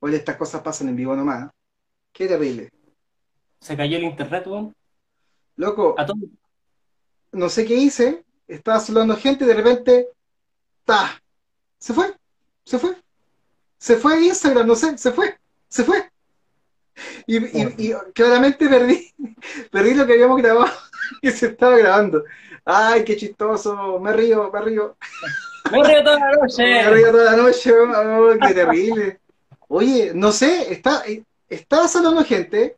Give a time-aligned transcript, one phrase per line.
[0.00, 1.50] Oye, estas cosas pasan en vivo nomás.
[2.12, 2.70] Qué terrible.
[3.60, 4.74] Se cayó el internet, weón.
[5.56, 6.06] Loco, A
[7.32, 10.08] no sé qué hice, estaba saludando gente y de repente,
[10.84, 11.20] ¡ta!
[11.78, 12.14] Se fue,
[12.64, 12.96] se fue.
[13.76, 15.38] Se fue Instagram, no sé, se fue,
[15.68, 16.10] se fue.
[17.26, 19.12] Y, y- y claramente perdí,
[19.72, 20.72] perdí lo que habíamos grabado,
[21.22, 22.24] que se estaba grabando.
[22.64, 24.96] Ay, qué chistoso, me río, me río.
[25.70, 26.90] Me río toda la Me noche.
[26.90, 29.20] río toda la noche, oh, qué terrible.
[29.68, 31.04] Oye, no sé, está,
[31.48, 32.76] estaba saludando gente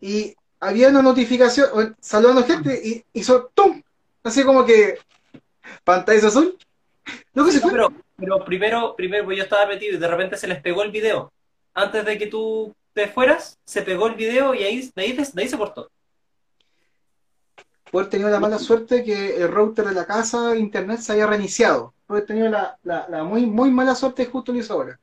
[0.00, 3.82] y había una notificación, saludando gente y hizo ¡tum!
[4.22, 4.98] Así como que
[5.84, 6.58] pantalla azul.
[7.34, 7.70] No, fue.
[7.70, 10.90] pero, pero primero, primero, pues yo estaba metido y de repente se les pegó el
[10.90, 11.32] video.
[11.74, 15.42] Antes de que tú te fueras, se pegó el video y ahí, de ahí, de
[15.42, 15.90] ahí se cortó.
[17.90, 21.94] Poder tenido la mala suerte que el router de la casa, internet, se haya reiniciado.
[22.06, 24.98] Poder tenido la, la, la muy, muy mala suerte justo en esa hora.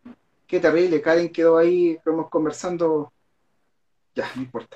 [0.51, 3.13] Qué terrible, Karen quedó ahí, estamos conversando.
[4.13, 4.75] Ya, no importa.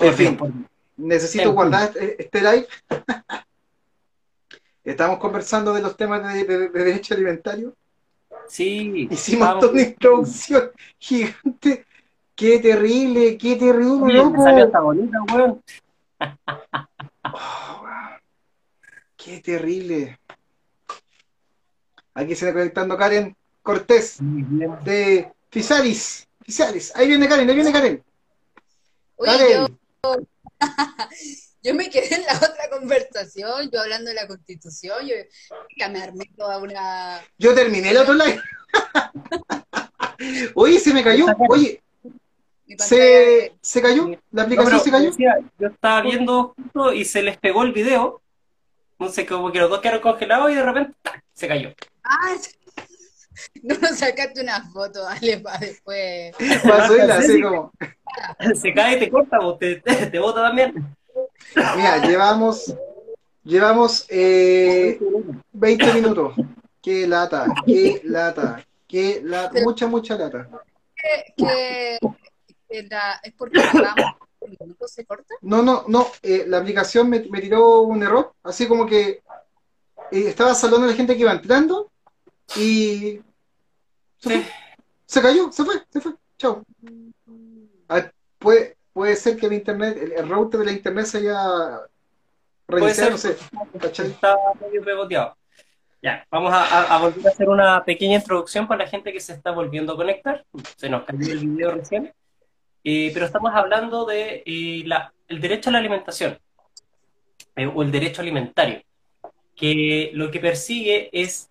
[0.00, 2.66] En fin, necesito guardar este este live.
[4.84, 7.76] Estamos conversando de los temas de, de- de derecho alimentario.
[8.48, 9.06] Sí.
[9.10, 9.60] Hicimos vamos.
[9.60, 11.84] toda una introducción gigante.
[12.34, 14.42] Qué terrible, qué terrible, loco.
[14.42, 15.62] salió hasta bonita, weón.
[17.24, 18.18] Oh, wow.
[19.14, 20.18] Qué terrible.
[22.14, 26.26] Aquí se está conectando Karen Cortés de Fisalis.
[26.44, 26.92] Fisalis.
[26.96, 28.04] Ahí viene Karen, ahí viene Karen.
[29.16, 29.78] Oye, Karen.
[30.04, 30.16] yo,
[31.62, 35.14] yo me quedé en la otra conversación, yo hablando de la constitución, yo
[35.76, 37.20] ya me armé toda una...
[37.38, 38.40] Yo terminé el otro live.
[40.54, 41.26] Oye, se me cayó.
[41.48, 41.82] Oye,
[42.78, 44.10] se, se cayó.
[44.30, 45.10] La aplicación se cayó.
[45.10, 48.20] decía, yo estaba viendo justo y se les pegó el video.
[48.98, 51.22] No sé, como que los dos quedaron congelados y de repente ¡tac!
[51.32, 51.74] se cayó.
[52.04, 52.36] Ah,
[53.62, 56.34] no nos sacaste una foto, dale, para después.
[56.62, 57.72] Pasó y la así como.
[58.60, 60.74] Se cae y te corta, vos, te, te, te bota también.
[61.76, 62.74] Mira, llevamos.
[63.44, 65.00] Llevamos eh,
[65.52, 66.34] 20 minutos.
[66.80, 69.60] Qué lata, qué lata, qué lata.
[69.62, 70.48] Mucha, mucha lata.
[70.94, 71.98] Que, que-
[72.68, 73.60] que la- es porque
[74.60, 75.34] minuto, se corta.
[75.40, 76.06] No, no, no.
[76.22, 78.32] eh, la aplicación me, me tiró un error.
[78.44, 79.08] Así como que
[80.10, 81.90] eh, estaba saludando a la gente que iba entrando
[82.56, 83.20] y
[84.22, 84.44] se, fue.
[85.06, 86.12] se cayó, se fue, se fue.
[86.38, 86.62] Chao.
[87.88, 91.80] Ah, puede, puede ser que el internet, el, el router de la internet se haya
[92.68, 93.36] reiniciado, no sé.
[94.02, 95.36] Está medio pegoteado.
[96.02, 99.20] Ya, vamos a, a- a volver a hacer una pequeña introducción para la gente que
[99.20, 100.44] se está volviendo a conectar.
[100.76, 102.12] Se nos cayó el video recién.
[102.82, 106.36] Eh, pero estamos hablando de eh, la- el derecho a la alimentación
[107.54, 108.82] eh, o el derecho alimentario,
[109.54, 111.48] que lo que persigue es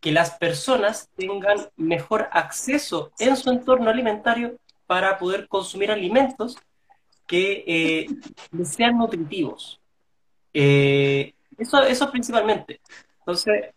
[0.00, 6.56] que las personas tengan mejor acceso en su entorno alimentario para poder consumir alimentos
[7.26, 8.06] que eh,
[8.64, 9.80] sean nutritivos.
[10.54, 12.80] Eh, eso, eso principalmente.
[13.18, 13.74] Entonces,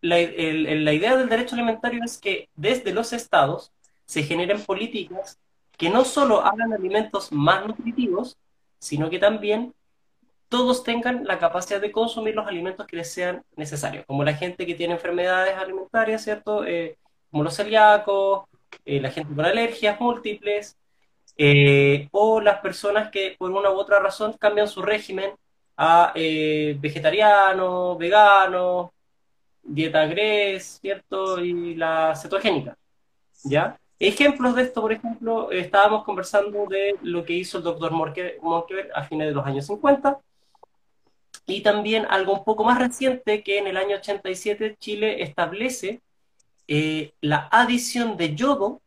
[0.00, 3.72] la, la idea del derecho alimentario es que desde los estados
[4.06, 5.38] se generen políticas
[5.76, 8.36] que no solo hagan alimentos más nutritivos,
[8.78, 9.74] sino que también
[10.54, 14.64] todos tengan la capacidad de consumir los alimentos que les sean necesarios, como la gente
[14.64, 16.64] que tiene enfermedades alimentarias, ¿cierto?
[16.64, 16.96] Eh,
[17.28, 18.44] como los celíacos,
[18.84, 20.76] eh, la gente con alergias múltiples,
[21.36, 25.32] eh, o las personas que por una u otra razón cambian su régimen
[25.76, 28.92] a vegetariano, vegano,
[29.60, 31.40] dieta GRES, ¿cierto?
[31.40, 32.78] Y la cetogénica,
[33.42, 33.76] ¿ya?
[33.98, 39.02] Ejemplos de esto, por ejemplo, estábamos conversando de lo que hizo el doctor Monkeberg a
[39.02, 40.20] fines de los años 50,
[41.46, 46.00] y también algo un poco más reciente que en el año 87 Chile establece
[46.68, 48.80] eh, la adición de yodo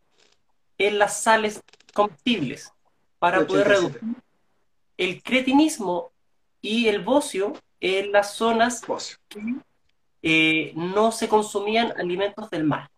[0.77, 1.61] en las sales
[1.93, 2.71] comestibles
[3.19, 3.99] para poder 87.
[3.99, 4.23] reducir
[4.97, 6.11] el cretinismo
[6.61, 9.17] y el bocio en las zonas Bocio.
[9.29, 9.39] que
[10.23, 12.89] eh, no se consumían alimentos del mar.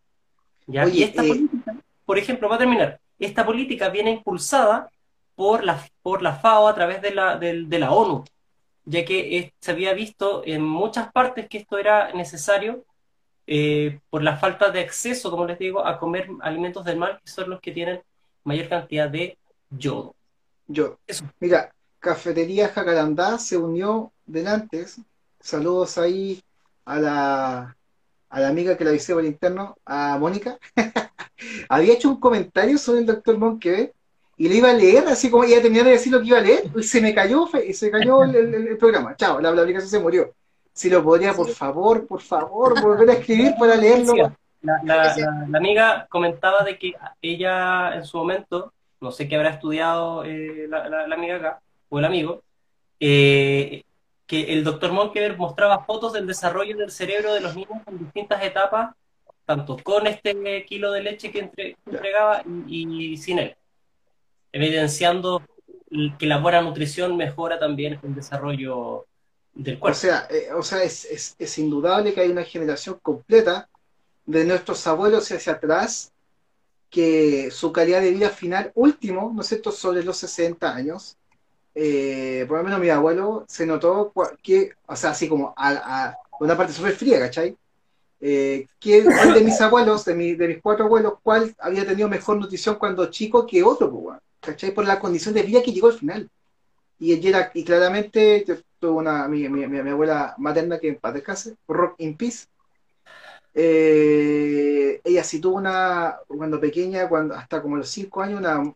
[0.68, 0.86] ¿ya?
[0.86, 1.76] Oye, y esta eh, política,
[2.06, 4.90] por ejemplo, va a terminar, esta política viene impulsada
[5.36, 8.24] por la, por la FAO a través de la, del- de la ONU,
[8.90, 12.86] ya que se había visto en muchas partes que esto era necesario
[13.46, 17.30] eh, por la falta de acceso, como les digo, a comer alimentos del mar, que
[17.30, 18.02] son los que tienen
[18.44, 19.38] mayor cantidad de
[19.70, 20.16] yodo.
[20.66, 20.98] Yo.
[21.06, 21.24] Eso.
[21.40, 24.88] Mira, Cafetería Jacarandá se unió delante.
[25.40, 26.42] Saludos ahí
[26.86, 27.78] a la,
[28.30, 30.58] a la amiga que la avisé por interno, a Mónica.
[31.70, 33.94] Había hecho un comentario sobre el doctor Monque
[34.40, 36.42] y le iba a leer, así como ella terminaba de decir lo que iba a
[36.42, 39.16] leer, y se me cayó, se cayó el, el- el programa.
[39.16, 40.34] Chao, la, la aplicación se murió.
[40.74, 44.14] Si lo podría, por favor, por favor, volver a escribir para leerlo.
[44.62, 45.16] la, la,
[45.50, 48.72] la, amiga comentaba de que ella en su momento,
[49.02, 51.60] no sé qué habrá estudiado eh, la, amiga acá,
[51.90, 52.42] o el amigo,
[53.00, 53.84] eh,
[54.26, 58.42] que el doctor Monkever mostraba fotos del desarrollo del cerebro de los niños en distintas
[58.44, 58.96] etapas,
[59.46, 61.50] tanto con este kilo de leche que
[61.86, 63.56] entregaba y, sin él,
[64.52, 65.42] evidenciando
[66.18, 69.06] que la buena nutrición mejora también el desarrollo
[69.54, 69.98] del cuerpo.
[69.98, 73.68] O sea, eh, o sea es, es, es, indudable que hay una generación completa
[74.26, 76.12] de nuestros abuelos hacia atrás
[76.90, 81.18] que su calidad de vida final último, ¿no es cierto?, sobre los 60 años,
[81.76, 84.12] eh, por lo menos mi abuelo se notó
[84.42, 87.56] que, o sea, así como a, una parte súper fría, ¿cachai?
[88.22, 92.76] Eh, de mis abuelos, de, mi, de mis cuatro abuelos, cuál había tenido mejor nutrición
[92.76, 94.72] cuando chico que otro, pues, ¿cachai?
[94.74, 96.30] Por la condición de vida que llegó al final.
[97.00, 98.46] Y, y claramente
[98.80, 102.48] tuvo una, mi, mi, mi, abuela materna que en paz descanse, Rock in Peace.
[103.54, 108.74] Eh, ella sí tuvo una, cuando pequeña, cuando hasta como los cinco años, una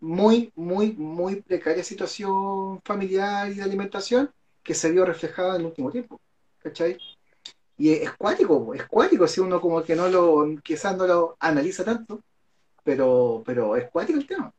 [0.00, 4.30] muy, muy, muy precaria situación familiar y de alimentación
[4.62, 6.20] que se vio reflejada en el último tiempo.
[6.58, 6.98] ¿Cachai?
[7.78, 11.84] Y es cuático, es cuático si uno como que no lo, quizás no lo analiza
[11.84, 12.20] tanto,
[12.84, 14.52] pero, pero es cuático el tema.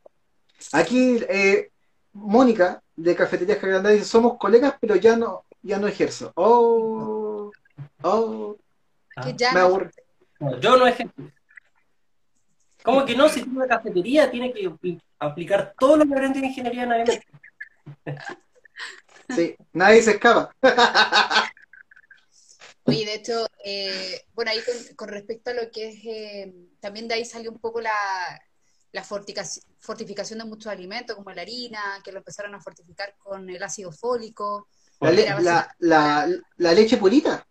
[0.72, 1.70] Aquí, eh,
[2.12, 6.32] Mónica, de Cafeterías Cagrandá, dice, somos colegas, pero ya no, ya no ejerzo.
[6.34, 7.52] Oh,
[8.02, 8.56] oh,
[9.54, 9.90] me aburre.
[10.60, 11.14] yo no ejerzo.
[12.82, 13.28] ¿Cómo que no?
[13.28, 14.72] Si tiene una cafetería, tiene que
[15.18, 17.06] aplicar todo lo que aprende en ingeniería en.
[19.34, 20.54] Sí, nadie se escapa.
[22.84, 24.62] Oye, de hecho, eh, bueno, ahí
[24.96, 27.92] con, respecto a lo que es, eh, también de ahí salió un poco la,
[28.92, 33.62] la fortificación de muchos alimentos, como la harina, que lo empezaron a fortificar con el
[33.62, 34.68] ácido fólico.
[35.00, 37.46] La, la, leche purita.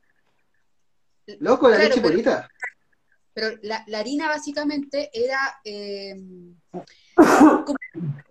[1.39, 2.49] Loco, la leche purita.
[3.33, 6.15] Pero la, harina básicamente era eh,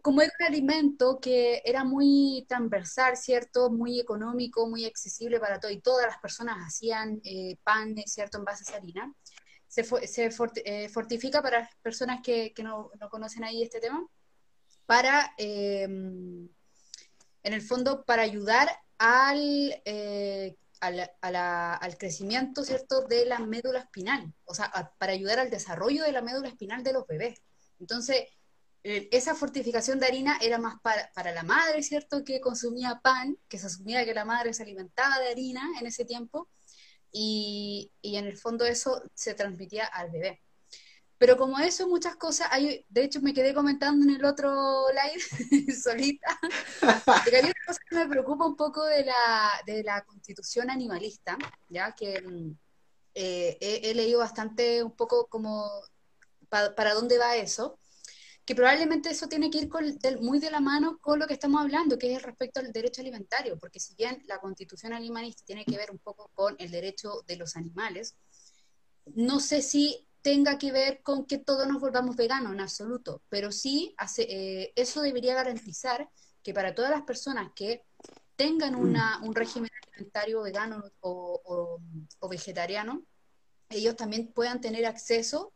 [0.02, 3.70] como, era un alimento que era muy transversal, ¿cierto?
[3.70, 8.38] Muy económico, muy accesible para todo, y todas las personas hacían eh, pan, ¿cierto?
[8.38, 9.14] En base a esa harina.
[9.82, 10.30] Se,
[10.64, 14.06] eh, fortifica para las personas que, no, conocen ahí este tema,
[14.86, 16.50] para, en
[17.42, 18.68] el fondo, para ayudar
[18.98, 19.74] al
[20.80, 26.22] al, crecimiento, ¿cierto?, de la médula espinal, o sea, para ayudar al desarrollo de la
[26.22, 27.42] médula espinal de los bebés.
[27.78, 28.24] Entonces,
[28.82, 33.66] esa fortificación de harina era más para, la madre, ¿cierto?, que consumía pan, que se
[33.66, 36.48] asumía que la madre se alimentaba de harina en ese tiempo,
[37.18, 40.42] y, y en el fondo eso se transmitía al bebé.
[41.18, 45.72] Pero como eso, muchas cosas, hay, de hecho me quedé comentando en el otro live
[45.82, 46.38] solita,
[47.24, 51.38] que hay una cosa que me preocupa un poco de la, de la constitución animalista,
[51.70, 52.50] ya que mm,
[53.14, 55.70] eh, he, leído bastante un poco como
[56.50, 57.78] para dónde va eso,
[58.46, 59.68] que probablemente eso tiene que ir
[60.20, 63.58] muy de la mano con lo que estamos hablando, que es respecto al derecho alimentario,
[63.58, 67.36] porque si bien la constitución animalista tiene que ver un poco con el derecho de
[67.36, 68.16] los animales,
[69.06, 73.50] no sé si tenga que ver con que todos nos volvamos veganos en absoluto, pero
[73.50, 76.08] sí hace, eh, eso debería garantizar
[76.42, 77.84] que para todas las personas que
[78.36, 81.80] tengan una, un régimen alimentario vegano o,
[82.30, 83.04] vegetariano,
[83.70, 85.52] ellos también puedan tener acceso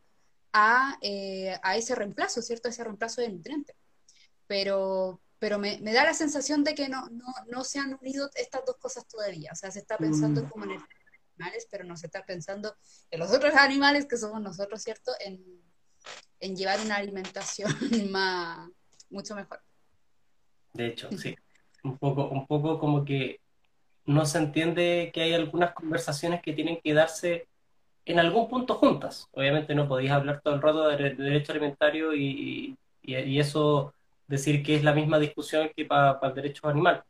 [0.52, 2.68] a, eh, a, ese reemplazo, ¿cierto?
[2.68, 3.76] A ese reemplazo de nutrientes.
[4.46, 8.30] Pero, pero me, me da la sensación de que no, no, no, se han unido
[8.34, 9.50] estas dos cosas todavía.
[9.52, 10.48] O sea, se está pensando mm.
[10.48, 10.80] como en el
[11.70, 12.74] pero no se está pensando
[13.10, 15.12] en los otros animales que somos nosotros, ¿cierto?
[15.20, 15.40] En,
[16.54, 17.70] llevar una alimentación
[18.10, 18.68] más,
[19.10, 19.60] mucho mejor.
[20.72, 21.36] De hecho, sí.
[21.82, 23.40] Un poco, un poco como que
[24.06, 27.48] no se entiende que hay algunas conversaciones que tienen que darse
[28.04, 29.28] en algún punto juntas.
[29.32, 33.92] Obviamente no podéis hablar todo el rato de, derecho alimentario y, eso
[34.28, 37.02] decir que es la misma discusión que para el derecho animal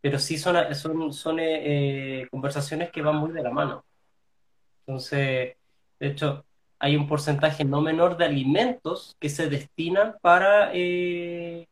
[0.00, 3.84] pero sí son, son, son eh, eh, conversaciones que van muy de la mano.
[4.86, 5.56] Entonces,
[5.98, 6.44] de hecho,
[6.78, 11.66] hay un porcentaje no menor de alimentos que se destinan para, eh,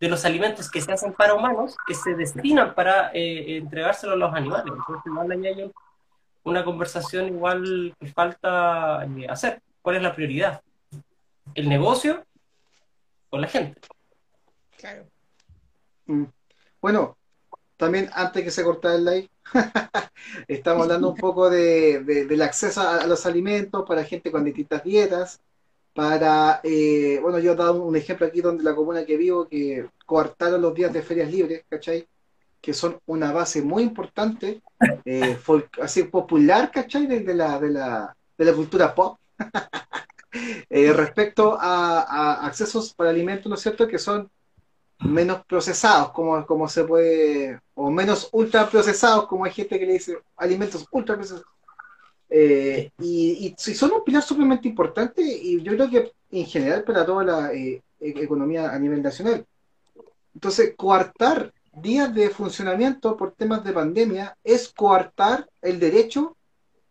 [0.00, 4.34] de los alimentos que se hacen para humanos, que se destinan para entregárselos a los
[4.34, 4.72] animales.
[4.76, 5.12] Entonces,
[5.46, 5.72] hay
[6.46, 9.60] una conversación igual que falta hacer.
[9.82, 10.62] ¿Cuál es la prioridad?
[11.54, 12.24] ¿El negocio
[13.30, 13.80] o la gente?
[14.78, 15.06] Claro.
[16.06, 16.24] Mm.
[16.80, 17.16] Bueno,
[17.76, 19.30] también antes que se cortara el live,
[20.48, 25.40] estamos hablando un poco de, del acceso a, los alimentos para gente con distintas dietas,
[25.94, 29.88] para, eh, bueno, yo he dado un ejemplo aquí donde la comuna que vivo, que
[30.04, 32.06] coartaron los días de ferias libres, ¿cachai?
[32.66, 34.60] Que son una base muy importante,
[35.04, 35.38] eh,
[35.80, 37.06] así popular, ¿cachai?
[37.06, 39.20] De, la, de, la, de la cultura pop,
[40.68, 44.28] eh, respecto a, a, accesos para alimentos, ¿no es cierto?, que son
[44.98, 49.92] menos procesados, como, como se puede, o menos ultra procesados, como hay gente que le
[49.92, 51.46] dice alimentos ultra procesados.
[52.28, 57.06] Eh, y, y, son un pilar sumamente importante y yo creo que en general para
[57.06, 59.46] toda la eh, economía a nivel nacional.
[60.34, 66.36] Entonces, coartar días de funcionamiento por temas de pandemia es coartar el derecho,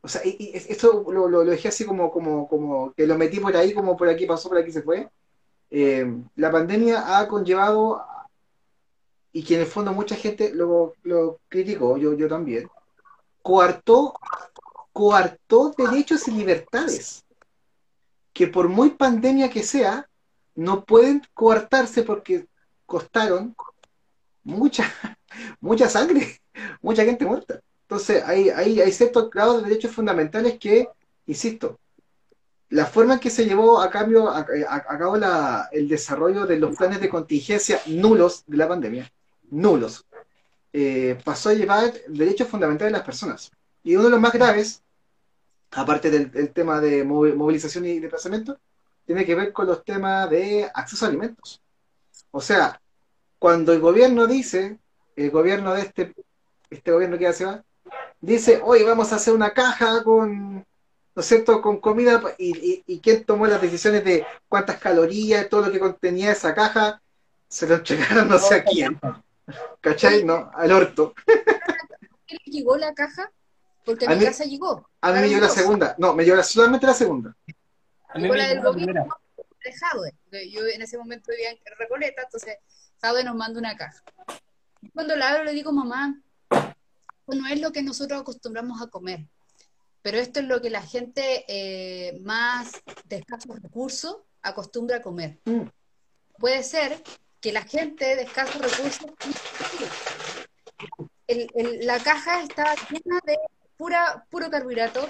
[0.01, 3.55] o sea, y, esto lo, lo, dejé así como, como, como que lo metí por
[3.57, 5.09] ahí, como por aquí pasó, por aquí se fue.
[5.71, 8.03] Eh, la pandemia ha conllevado,
[9.31, 12.69] y que en el fondo mucha gente lo, lo criticó, yo, yo también,
[13.41, 14.13] coartó,
[14.93, 17.25] coartó derechos y libertades,
[18.31, 20.07] que por muy pandemia que sea,
[20.53, 22.47] no pueden coartarse porque
[22.85, 23.55] costaron
[24.45, 24.93] mucha,
[25.59, 26.39] mucha sangre,
[26.81, 27.59] mucha gente muerta.
[27.81, 30.87] Entonces, hay, hay, hay ciertos grados de derechos fundamentales que,
[31.27, 31.79] insisto,
[32.69, 36.75] la forma en que se llevó a, cambio, a, cabo la, el desarrollo de los
[36.75, 39.11] planes de contingencia nulos de la pandemia,
[39.51, 40.05] nulos,
[40.73, 43.51] eh, pasó a llevar derechos fundamentales de las personas.
[43.83, 44.81] Y uno de los más graves,
[45.71, 48.57] aparte del, tema de movilización y desplazamiento,
[49.05, 51.61] tiene que ver con los temas de acceso a alimentos.
[52.31, 52.81] O sea,
[53.45, 54.79] cuando el gobierno dice,
[55.15, 56.15] el gobierno de este,
[56.71, 57.63] este gobierno que hace va,
[58.19, 60.65] dice, hoy vamos a hacer una caja con, ¿no
[61.15, 65.71] es cierto?, con comida, y, y, quién tomó las decisiones de cuántas calorías, todo lo
[65.71, 66.99] que contenía esa caja,
[67.47, 68.99] se lo entregaron no sé a quién.
[69.79, 70.23] ¿Cachai?
[70.23, 71.13] No, al orto.
[72.25, 73.31] ¿Qué le llegó la caja?
[73.85, 74.89] Porque a, mi casa llegó.
[75.01, 75.95] A mí me llegó la segunda.
[75.99, 77.37] No, me llegó solamente la segunda.
[78.09, 79.05] A mí me del gobierno
[79.71, 80.13] Jadwe.
[80.49, 82.57] Yo en ese momento vivía en Recoleta, entonces
[83.01, 84.03] Jadwe nos manda una caja.
[84.93, 86.19] Cuando la abro le digo, mamá,
[87.27, 89.25] no es lo que nosotros acostumbramos a comer,
[90.01, 95.39] pero esto es lo que la gente eh, más de escasos recursos acostumbra a comer.
[95.45, 95.63] Mm.
[96.37, 97.01] Puede ser
[97.41, 99.05] que la gente de escasos recursos...
[101.81, 103.37] la caja está llena de
[103.77, 105.07] pura, puro carbohidrato,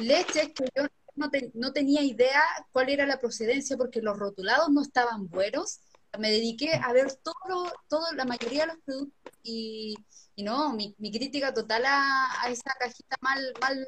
[0.00, 0.84] leches que yo
[1.16, 5.80] no, tenía idea cuál era la procedencia porque los rotulados no estaban buenos.
[6.18, 9.96] Me dediqué a ver todo, todo la mayoría de los productos y,
[10.36, 13.38] no, mi, crítica total a, esa cajita mal...
[13.60, 13.86] mal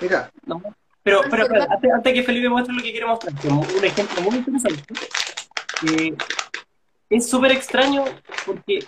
[0.00, 0.32] Mira,
[1.02, 1.46] pero, pero,
[1.94, 4.82] antes, que Felipe muestre lo que quiere mostrar, un ejemplo muy interesante.
[7.08, 8.04] es súper extraño
[8.46, 8.84] porque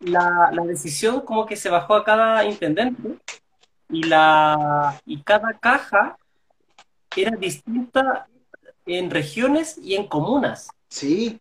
[0.00, 3.18] la, la, decisión como que se bajó a cada intendente
[3.90, 6.16] y, la, y cada caja
[7.22, 8.26] era distinta
[8.86, 10.70] en regiones y en comunas.
[10.88, 11.40] Sí.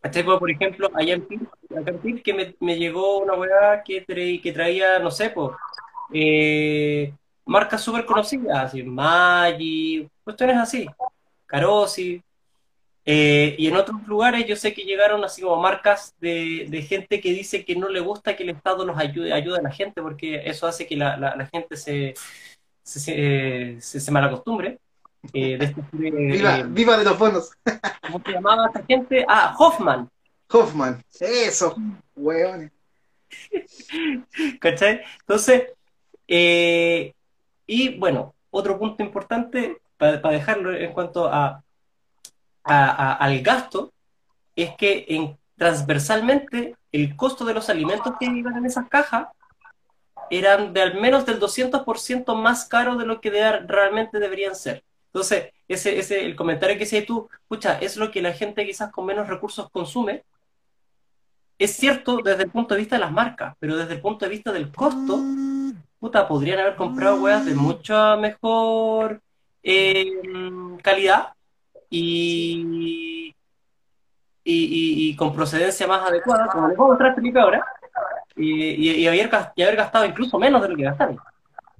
[0.00, 4.04] por ejemplo, allá en Pil, que me, me, llegó una weá que,
[4.42, 5.50] que traía, no sé, pues,
[6.12, 7.12] eh,
[7.44, 10.86] marcas súper conocidas, así, Maggi, cuestiones así,
[11.46, 12.22] Carosi,
[13.08, 17.20] eh, y en otros lugares yo sé que llegaron así como marcas de, de, gente
[17.20, 20.02] que dice que no le gusta que el Estado los ayude, ayude a la gente,
[20.02, 22.14] porque eso hace que la, la, gente se,
[22.86, 24.78] se, se, se malacostumbre.
[25.32, 27.50] Eh, de este, viva, viva de los bonos.
[28.02, 29.24] ¿Cómo se llamaba esta gente?
[29.28, 30.08] Ah, Hoffman.
[30.50, 31.74] Hoffman, eso,
[32.14, 32.70] hueones.
[34.60, 35.02] ¿Cachai?
[35.20, 35.64] Entonces,
[36.28, 37.12] eh,
[37.66, 41.62] y bueno, otro punto importante para dejarlo en cuanto a
[42.62, 43.92] al gasto
[44.54, 49.28] es que en, transversalmente el costo de los alimentos que iban en esas cajas
[50.30, 54.84] eran de al menos del 200% más caro de lo que realmente deberían ser.
[55.06, 58.90] Entonces, ese, ese, el comentario que hiciste tú, escucha, es lo que la gente quizás
[58.92, 60.24] con menos recursos consume.
[61.58, 64.30] Es cierto desde el punto de vista de las marcas, pero desde el punto de
[64.30, 65.18] vista del costo,
[65.98, 69.22] puta, podrían haber comprado weas de mucha mejor
[69.62, 70.12] eh,
[70.82, 71.32] calidad
[71.88, 73.34] y,
[74.44, 77.64] y, con procedencia más adecuada, como les voy a mostrar Felipe ahora,
[78.36, 81.18] y, y, haber, haber gastado incluso menos de lo que gastaron.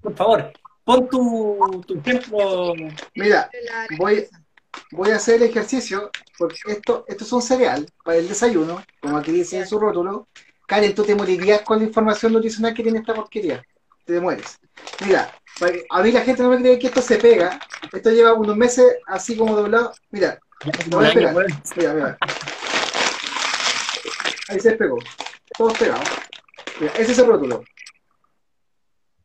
[0.00, 0.52] Por favor,
[0.84, 2.74] pon tu, tu ejemplo.
[3.14, 3.50] Mira,
[3.98, 4.26] voy,
[4.92, 9.18] voy a hacer el ejercicio, porque esto, esto es un cereal para el desayuno, como
[9.18, 10.28] aquí dice en su rótulo.
[10.66, 13.62] Karen, tú te morirías con la información nutricional que tiene esta porquería.
[14.04, 14.58] Te mueres.
[15.04, 15.32] Mira,
[15.90, 17.58] a mí la gente no me cree que esto se pega.
[17.92, 19.92] Esto lleva unos meses así como doblado.
[20.10, 20.38] Mira,
[20.86, 21.34] voy a pegar.
[21.76, 22.18] Mira, mira.
[24.48, 24.98] Ahí se pegó.
[25.56, 26.08] Todos pegados.
[26.80, 27.64] Mira, ese es el rótulo.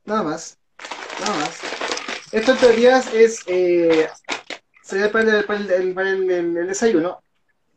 [0.05, 0.58] Nada más.
[1.20, 1.60] Nada más.
[2.31, 4.10] Esto en teoría es eh,
[4.81, 7.22] sería para, el, para, el, para el, desayuno.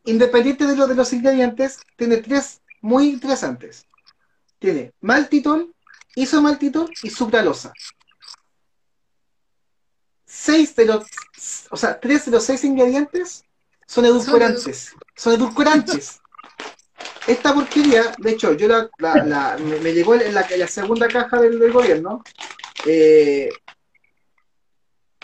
[0.04, 3.86] Independiente de, lo, de los ingredientes, tiene tres muy interesantes.
[4.58, 5.74] Tiene maltitol,
[6.14, 7.72] isomaltitol y sucralosa.
[10.24, 11.06] seis de los,
[11.70, 13.44] o sea, tres de los seis ingredientes
[13.86, 14.92] son edulcorantes.
[15.16, 16.20] Son edulcorantes.
[17.26, 22.22] Esta porquería, de hecho, yo la, me, llegó en la, segunda caja del, gobierno.
[22.86, 23.50] eh,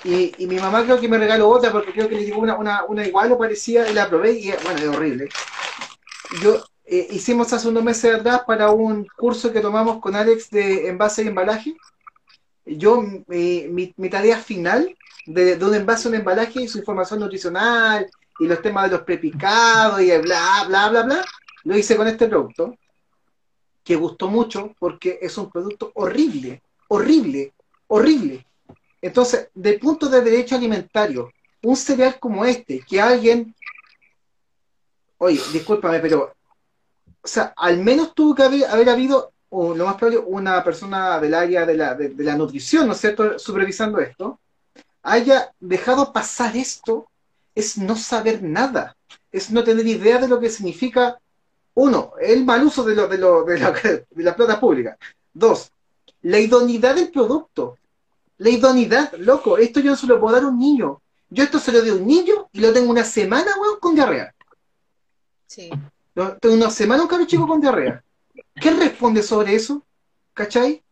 [0.02, 3.32] y, mi mamá creo que me regaló otra porque creo que le llegó una, igual
[3.32, 5.28] o parecía y la probé y bueno, es horrible.
[6.40, 10.88] Yo eh, hicimos hace unos meses atrás para un curso que tomamos con Alex de
[10.88, 11.74] envase y embalaje.
[12.64, 16.78] Yo, mi, mi- mi tarea final de, de un envase a un embalaje y su
[16.78, 18.06] información nutricional
[18.38, 21.26] y los temas de los prepicados y bla, bla, bla, bla,
[21.64, 22.76] lo hice con este producto,
[23.84, 27.54] que gustó mucho porque es un producto horrible, horrible,
[27.88, 28.46] horrible.
[29.02, 31.30] Entonces, de punto de derecho alimentario,
[31.62, 33.54] un cereal como este, que alguien,
[35.18, 36.34] oye, discúlpame, pero,
[37.22, 41.18] o sea, al menos tuvo que haber, haber habido, o lo más probable, una persona
[41.18, 44.38] del área de la, de, de la nutrición, ¿no es cierto?, supervisando esto,
[45.02, 47.08] haya dejado pasar esto,
[47.54, 48.96] es no saber nada,
[49.32, 51.18] es no tener idea de lo que significa,
[51.74, 53.70] uno, el mal uso de, lo, de, lo, de, la,
[54.10, 54.96] de la plata pública,
[55.32, 55.70] dos,
[56.22, 57.78] la idoneidad del producto,
[58.38, 61.00] la idoneidad, loco, esto yo no se lo puedo dar a un niño.
[61.28, 63.94] Yo esto se lo doy a un niño y lo tengo una semana, weón, con
[63.94, 64.34] diarrea.
[65.46, 65.70] Sí.
[66.14, 68.02] Lo- Tengo una semana un cabro chico con diarrea.
[68.60, 69.82] ¿Qué responde sobre eso?
[70.34, 70.82] ¿Cachai?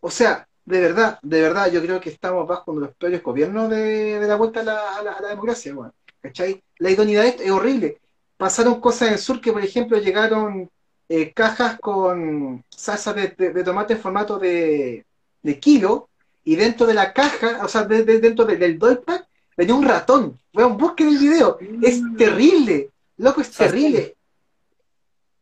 [0.00, 3.22] O sea, de verdad, de verdad, yo creo que estamos bajo uno de los peores
[3.22, 5.92] gobiernos de, de la vuelta a la, a la- a la democracia, weón.
[6.20, 6.62] ¿Cachai?
[6.78, 8.00] La idoneidad es, es horrible.
[8.40, 10.70] Pasaron cosas en el sur que, por ejemplo, llegaron
[11.10, 15.04] eh, cajas con salsa de, de- de tomate en formato de,
[15.42, 16.08] de kilo
[16.42, 19.26] y dentro de la caja, o sea, de- de- dentro de- del doy pack,
[19.58, 20.38] venía un ratón.
[20.54, 21.58] Weón, busquen el video.
[21.82, 22.88] Es terrible.
[23.18, 24.16] Loco, es terrible.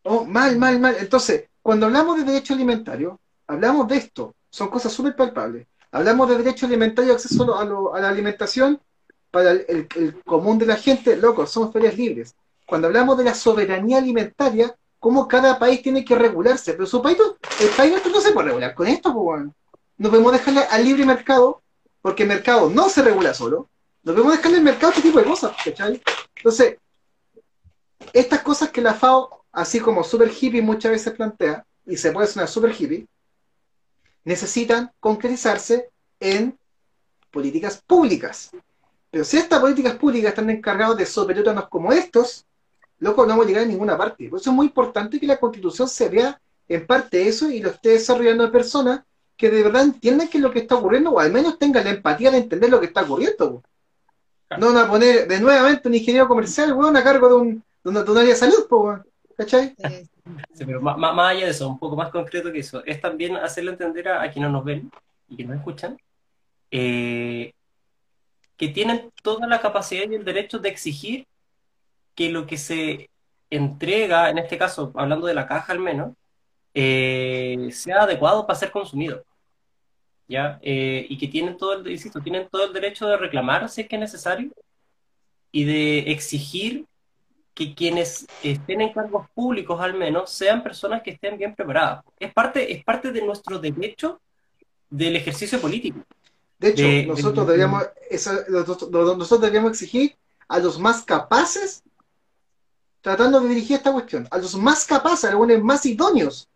[0.02, 0.96] Oh, mal, mal, mal.
[0.98, 4.34] Entonces, cuando hablamos de derecho alimentario, hablamos de esto.
[4.50, 5.68] Son cosas súper palpables.
[5.92, 8.80] Hablamos de derecho alimentario, acceso a, lo- a la alimentación
[9.30, 11.16] para el, el- el común de la gente.
[11.16, 12.34] Loco, somos ferias libres.
[12.68, 16.74] Cuando hablamos de la soberanía alimentaria, cómo cada país tiene que regularse.
[16.74, 17.16] Pero su país,
[17.60, 19.54] el país nuestro no se puede regular con esto, pues, weón.
[19.96, 21.62] No podemos dejarle al libre mercado,
[22.02, 23.70] porque el mercado no se regula solo.
[24.02, 26.02] No podemos dejarle al mercado este tipo de cosas, ¿cachai?
[26.36, 26.76] Entonces,
[28.12, 32.26] estas cosas que la FAO, así como super hippie muchas veces plantea, y se puede
[32.26, 33.06] sonar super hippie,
[34.24, 35.88] necesitan concretizarse
[36.20, 36.58] en
[37.30, 38.50] políticas públicas.
[39.10, 42.44] Pero si estas políticas públicas están encargadas de soberános como estos,
[43.00, 44.28] loco, no vamos a llegar a ninguna parte.
[44.28, 47.70] Por eso es muy importante que la constitución se vea en parte eso y lo
[47.70, 49.00] esté desarrollando de personas
[49.36, 51.90] que de verdad entiendan qué es lo que está ocurriendo, o al menos tengan la
[51.90, 53.60] empatía de entender lo que está ocurriendo.
[53.60, 53.62] po.
[54.58, 57.90] No van a poner de nuevamente un ingeniero comercial, weón, a cargo de un, de
[57.90, 59.04] una, de un área de salud, po, weón.
[59.36, 59.76] ¿cachai?
[59.78, 60.08] Sí.
[60.66, 63.36] Pero má- má- más allá de eso, un poco más concreto que eso, es también
[63.36, 64.90] hacerle entender a, a quienes nos ven
[65.28, 65.96] y que nos escuchan
[66.72, 67.52] eh,
[68.56, 71.26] que tienen toda la capacidad y el derecho de exigir
[72.18, 73.10] que lo que se
[73.48, 76.14] entrega, en este caso, hablando de la caja al menos,
[76.74, 79.22] eh, sea adecuado para ser consumido.
[80.26, 80.58] ¿Ya?
[80.60, 83.88] Eh, y que tienen todo el, insisto, tienen todo el derecho de reclamar si es
[83.88, 84.50] que es necesario
[85.52, 86.86] y de exigir
[87.54, 92.04] que quienes estén en cargos públicos al menos sean personas que estén bien preparadas.
[92.18, 94.20] Es parte, es parte de nuestro derecho
[94.90, 96.00] del ejercicio político.
[96.58, 100.16] De hecho, De- nosotros de- deberíamos, eso, nosotros nosotros deberíamos exigir
[100.48, 101.82] a los más capaces,
[103.00, 106.48] tratando de dirigir esta cuestión, a los más capaces, a los más idóneos.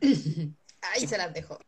[0.94, 1.58] Ahí se las dejo.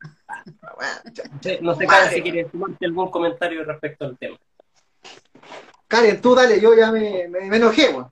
[1.61, 1.87] No sé.
[1.87, 4.38] Karen, si quieres sumarte algún comentario respecto al tema.
[5.88, 8.11] Karen, tú dale, yo ya me, me, me enojé, weón.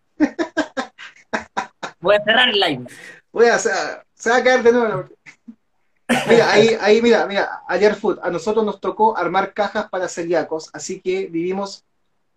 [2.01, 2.87] Voy a cerrar el live.
[3.33, 3.71] Voy a, se,
[4.15, 5.09] se va a caer de nuevo.
[6.29, 10.71] Mira, ahí, ahí, mira, mira, ayer Food, a nosotros nos tocó armar cajas para celíacos,
[10.73, 11.85] así que vivimos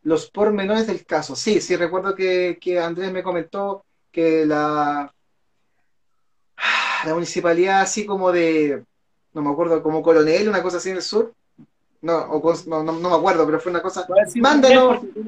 [0.04, 1.36] los pormenores del caso.
[1.36, 5.14] Sí, sí, recuerdo que, que Andrés me comentó que la,
[7.06, 8.84] la municipalidad así como de,
[9.34, 11.34] no me acuerdo, como coronel, una cosa así en el sur,
[12.02, 14.24] no, o no, no, no me acuerdo, pero fue una cosa, porque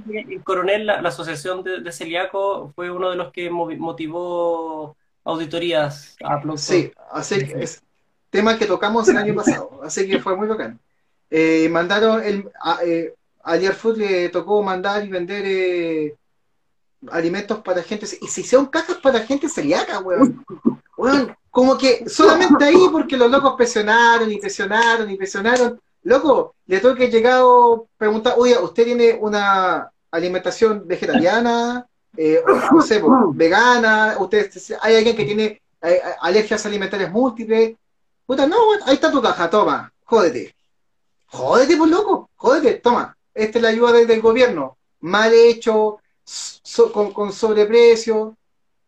[0.08, 6.16] El coronel, la, la asociación de, de celíaco, fue uno de los que motivó auditorías
[6.24, 6.42] a.
[6.56, 7.84] Sí, así que es
[8.30, 10.80] tema que tocamos el año pasado, así que fue muy bacán.
[11.30, 16.16] Eh, mandaron el a, eh, ayer Food le tocó mandar y vender eh,
[17.10, 20.46] alimentos para gente y se hicieron cajas para gente celíaca, weón.
[21.50, 25.82] Como que solamente ahí porque los locos presionaron y presionaron y presionaron.
[26.04, 31.86] Loco, le tuve que llegado preguntar, oye, ¿usted tiene una alimentación vegetariana?
[32.16, 33.02] Eh, no sé,
[33.34, 34.50] vegana, usted
[34.82, 37.76] hay alguien que tiene eh, alergias alimentarias múltiples.
[38.26, 40.56] Puta, no, ahí está tu caja, toma, jódete.
[41.28, 46.92] Jódete, por loco, jódete, toma, esta es la ayuda del, del gobierno, mal hecho, so-
[46.92, 48.38] con, con sobreprecio,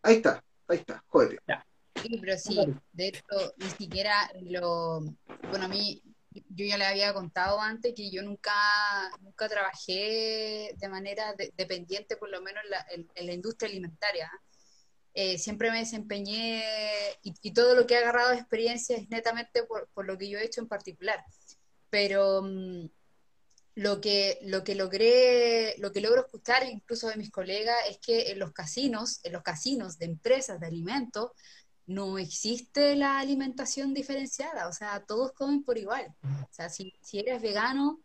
[0.02, 1.38] ahí está, ahí está, jódete.
[2.02, 2.58] Sí, pero sí,
[2.92, 5.00] de hecho, ni siquiera lo...
[5.48, 6.02] Bueno, a mí,
[6.50, 8.52] yo ya le había contado antes que yo nunca,
[9.20, 13.70] nunca trabajé de manera de- dependiente, por lo menos en la, en- en la industria
[13.70, 14.30] alimentaria.
[15.14, 16.64] Eh, siempre me desempeñé
[17.22, 20.28] y, y todo lo que he agarrado de experiencia es netamente por, por lo que
[20.28, 21.24] yo he hecho en particular.
[21.88, 22.86] Pero mm,
[23.74, 28.30] lo que, lo que logré, lo que logro escuchar incluso de mis colegas es que
[28.30, 31.32] en los casinos, en los casinos de empresas de alimentos,
[31.86, 36.14] no existe la alimentación diferenciada, o sea, todos comen por igual.
[36.22, 38.00] O sea, si, si eres vegano,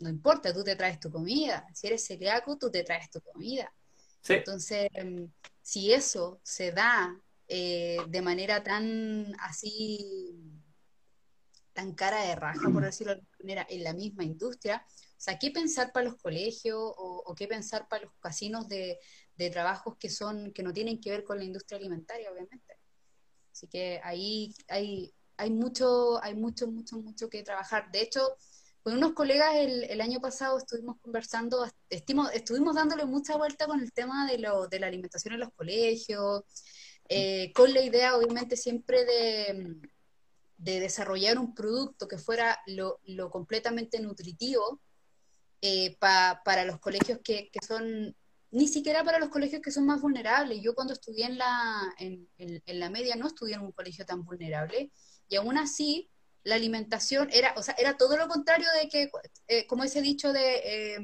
[0.00, 1.66] no importa, tú te traes tu comida.
[1.74, 3.72] Si eres celíaco, tú te traes tu comida.
[4.20, 5.30] Sí, Entonces, em,
[5.62, 10.60] si eso se da eh, de manera tan así,
[11.72, 15.50] tan cara de raja, por decirlo de manera, en la misma industria, o sea, ¿qué
[15.50, 18.98] pensar para los colegios o, o qué pensar para los casinos de,
[19.36, 22.76] de trabajos que son, que no tienen que ver con la industria alimentaria, obviamente?
[23.52, 27.90] Así que ahí hay, hay mucho, hay mucho, mucho, mucho que trabajar.
[27.92, 28.36] De hecho,
[28.82, 33.80] con unos colegas el, el año pasado estuvimos conversando, estimo- estuvimos dándole mucha vuelta con
[33.80, 36.42] el tema de, lo, de la alimentación en los colegios,
[37.08, 39.76] eh, con la idea obviamente siempre de,
[40.64, 44.80] de desarrollar un producto que fuera lo, lo completamente nutritivo
[45.60, 48.16] eh, pa- para los colegios que, que son,
[48.50, 50.62] ni siquiera para los colegios que son más vulnerables.
[50.62, 54.06] Yo cuando estudié en la, en, en- en la media no estudié en un colegio
[54.06, 54.90] tan vulnerable
[55.28, 56.08] y aún así
[56.44, 59.10] la alimentación era, o sea, era todo lo contrario de que,
[59.48, 60.98] eh, como ese dicho de eh,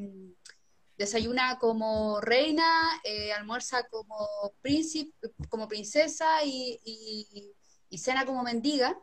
[0.97, 2.65] desayuna como reina,
[3.05, 4.27] eh, almuerza como
[4.63, 5.13] príncipe,
[5.51, 7.53] como princesa y, y-
[7.91, 8.99] y cena como mendiga.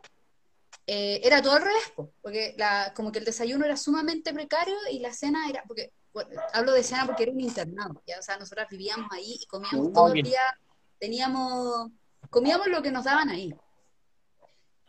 [0.90, 4.74] Eh, era todo al revés, po, porque la, como que el desayuno era sumamente precario
[4.90, 8.18] y la cena era, porque bueno, hablo de cena porque era un internado, ¿ya?
[8.18, 10.24] o sea, nosotras vivíamos ahí y comíamos Ah, todo el bien.
[10.24, 10.40] día,
[10.98, 11.90] teníamos,
[12.30, 13.54] comíamos lo que nos daban ahí.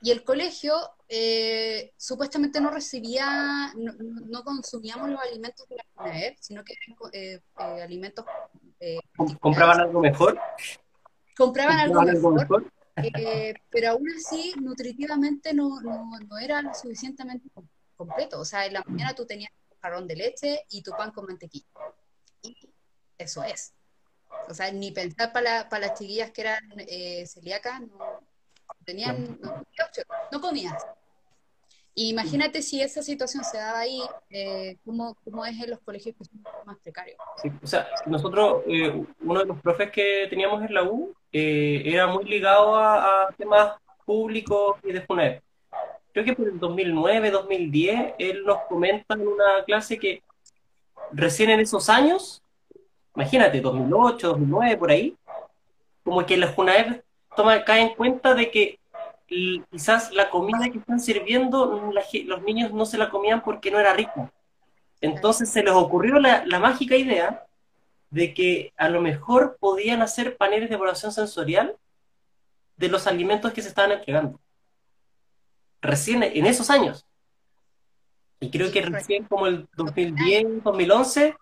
[0.01, 0.73] Y el colegio
[1.09, 6.97] eh, supuestamente no recibía, no, no- consumíamos los alimentos de la CONAEP, sino que eran
[7.11, 8.23] eh, eh, alimentos
[8.79, 10.39] eh, Com- compraban algo mejor.
[11.35, 12.71] compraban algo compraban algo mejor, mejor.
[13.03, 18.39] Eh, pero aún así nutritivamente no, no, no era lo suficientemente com- completo.
[18.39, 21.25] O sea, en la mañana tú tenías un jarrón de leche y tu pan con
[21.25, 21.67] mantequilla.
[22.41, 22.55] Y
[23.17, 23.73] eso es.
[24.47, 28.21] O sea, ni pensar para, para las chiquillas que eran eh, celíacas, no
[28.85, 29.63] tenían, no,
[30.31, 30.81] no comías.
[32.01, 36.23] Imagínate si esa situación se daba ahí, eh, ¿cómo, cómo es en los colegios que
[36.23, 37.17] son más precarios?
[37.41, 41.83] Sí, o sea, nosotros, eh, uno de los profes que teníamos en la U eh,
[41.85, 43.73] era muy ligado a, a temas
[44.05, 45.43] públicos y de FUNAEP.
[46.13, 50.23] Creo que por el 2009, 2010, él nos comenta en una clase que
[51.11, 52.41] recién en esos años,
[53.13, 55.17] imagínate, 2008, 2009, por ahí,
[56.05, 57.03] como que la FUNAEP
[57.35, 58.79] toma, cae en cuenta de que
[59.29, 61.91] quizás la comida que están sirviendo,
[62.25, 64.31] los niños no se la comían porque no era rica.
[65.01, 67.45] Entonces se les ocurrió la, la mágica idea
[68.09, 71.75] de que a lo mejor podían hacer paneles de evaluación sensorial
[72.75, 74.39] de los alimentos que se estaban entregando.
[75.81, 77.05] Recién en esos años.
[78.39, 81.35] Y creo que recién como el 2010, 2011,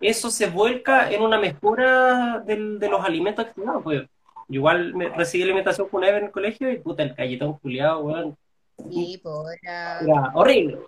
[0.00, 4.08] eso se vuelca en una mejora del- de los alimentos que se daban.
[4.50, 8.36] Yo igual me, recibí alimentación con en el colegio y puta, el galletón culiado, weón,
[8.90, 10.80] Sí, pues era, era horrible.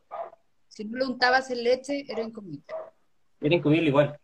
[0.67, 2.65] si no lo untabas en leche, era incomible.
[3.41, 4.19] Era incomible igual.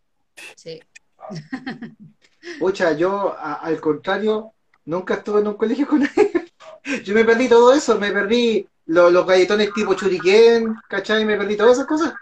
[0.56, 0.80] Sí.
[2.58, 4.54] Pucha, yo a- al contrario,
[4.86, 6.10] nunca estuve en un colegio con él.
[7.04, 11.24] Yo me perdí todo eso, me perdí lo- los galletones tipo churiquén, ¿cachai?
[11.24, 12.12] Me perdí todas esas cosas.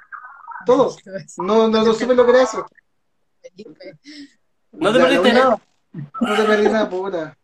[0.66, 0.94] Todo.
[1.38, 2.66] No, no, no supe lo que era eso.
[4.72, 5.58] No te perdiste nada.
[6.20, 7.36] No te perdí nada, puta.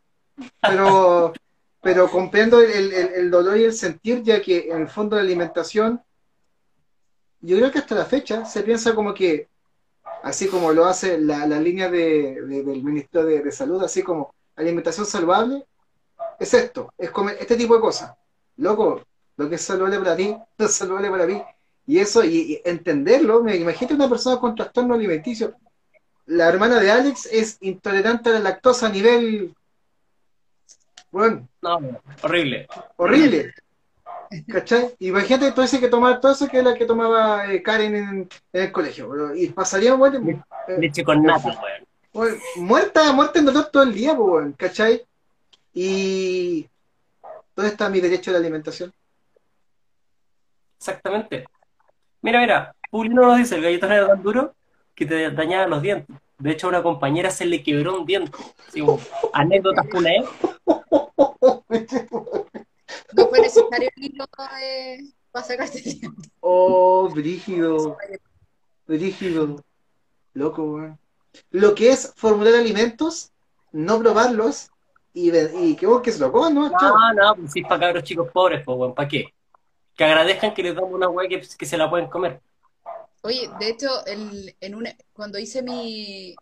[0.64, 1.32] Pero,
[1.82, 6.02] pero comprendo el, el- dolor y el sentir, ya que en el fondo de alimentación,
[7.40, 9.48] yo creo que hasta la fecha se piensa como que,
[10.22, 14.02] así como lo hace la, la línea de, de- del Ministerio de, de Salud, así
[14.02, 15.64] como alimentación saludable,
[16.38, 18.14] es esto, es comer este tipo de cosas.
[18.58, 19.02] Loco,
[19.36, 21.42] lo que es saludable para ti, no es saludable para mí.
[21.86, 25.54] Y eso, y, y entenderlo, me imagínate una persona con trastorno alimenticio.
[26.26, 29.54] La hermana de Alex es intolerante a la lactosa a nivel,
[31.11, 31.78] bueno, No,
[32.22, 32.66] horrible.
[32.96, 33.54] horrible.
[34.48, 34.94] ¿Cachai?
[35.00, 38.28] Imagínate todo ese que tomar todo eso que es la que tomaba eh, Karen en,
[38.54, 39.08] en el colegio.
[39.08, 39.35] bro.
[39.37, 40.18] Y pasaría, bueno,
[40.68, 41.61] eh, Leche con nata,
[42.14, 42.38] weón.
[42.56, 45.04] muerta, muerta en dolor todo el día, weón, ¿cachai?
[45.74, 46.66] Y
[47.54, 48.90] ¿dónde está mi derecho a la alimentación?
[50.78, 51.44] Exactamente.
[52.22, 54.54] Mira, mira, Pulino nos dice, el galletón era tan duro
[55.04, 56.16] que te dañaba los dientes.
[56.38, 58.32] De hecho, a una compañera se le quebró un diente.
[58.72, 58.98] Como,
[59.32, 60.24] anécdotas pulae.
[63.14, 64.24] No fue necesario el hilo
[64.58, 66.28] de- para sacarte el diente.
[66.40, 67.96] Oh, brígido,
[68.86, 69.62] brígido.
[70.34, 70.98] Loco, weón.
[71.50, 73.30] Lo que es formular alimentos,
[73.70, 74.70] no probarlos
[75.14, 76.68] y, y que vos que se lo coman, ¿no?
[76.68, 79.32] No, no, pues si es para cabros chicos pobres, pues, weón, ¿para qué?
[79.96, 82.40] Que agradezcan que les damos una weá que, que se la pueden comer.
[83.24, 83.88] Oye, de hecho,
[85.12, 86.37] cuando hice mi-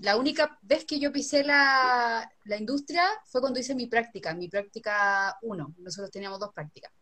[0.00, 4.48] la única vez que yo pisé la, la industria fue cuando hice mi práctica, mi
[4.48, 5.74] práctica 1.
[5.78, 6.92] Nosotros teníamos dos prácticas.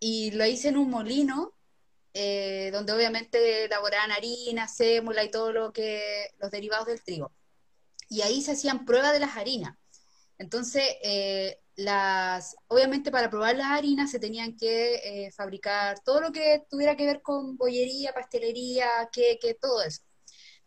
[0.00, 1.54] Y lo hice en un molino,
[2.14, 7.30] eh, donde obviamente elaboraban harina, sémola y todo lo que, los derivados del trigo.
[8.08, 9.76] Y ahí se hacían pruebas de las harinas.
[10.38, 16.32] Entonces, eh, las, obviamente para probar las harinas se tenían que eh, fabricar todo lo
[16.32, 20.02] que tuviera que ver con bollería, pastelería, queque, todo eso.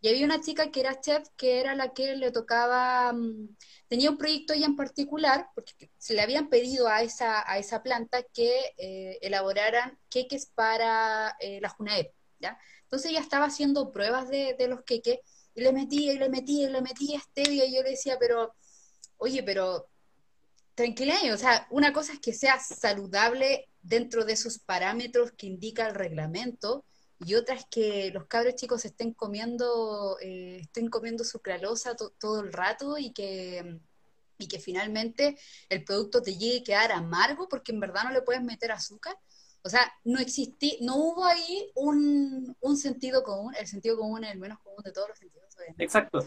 [0.01, 3.55] Y había una chica que era chef, que era la que le tocaba, mm,
[3.87, 7.81] tenía un proyecto ella en particular, porque se le habían pedido a esa, a esa
[7.83, 12.07] planta que eh, elaboraran queques para eh, la Junaed,
[12.39, 12.59] ¿ya?
[12.83, 15.19] Entonces ella estaba haciendo pruebas de, de los queques,
[15.55, 18.53] y le metía, y le metía, y le metía stevia, y yo le decía, pero,
[19.17, 19.89] oye, pero
[20.75, 25.87] tranquila, o sea, una cosa es que sea saludable dentro de esos parámetros que indica
[25.87, 26.85] el reglamento,
[27.19, 32.41] y otra es que los cabros chicos estén comiendo, eh, estén comiendo sucralosa to- todo
[32.41, 33.79] el rato y que,
[34.37, 35.37] y que finalmente
[35.69, 39.17] el producto te llegue a quedar amargo porque en verdad no le puedes meter azúcar.
[39.63, 44.31] O sea, no existí, no hubo ahí un, un sentido común, el sentido común es
[44.33, 45.55] el menos común de todos los sentidos.
[45.77, 46.19] Exacto.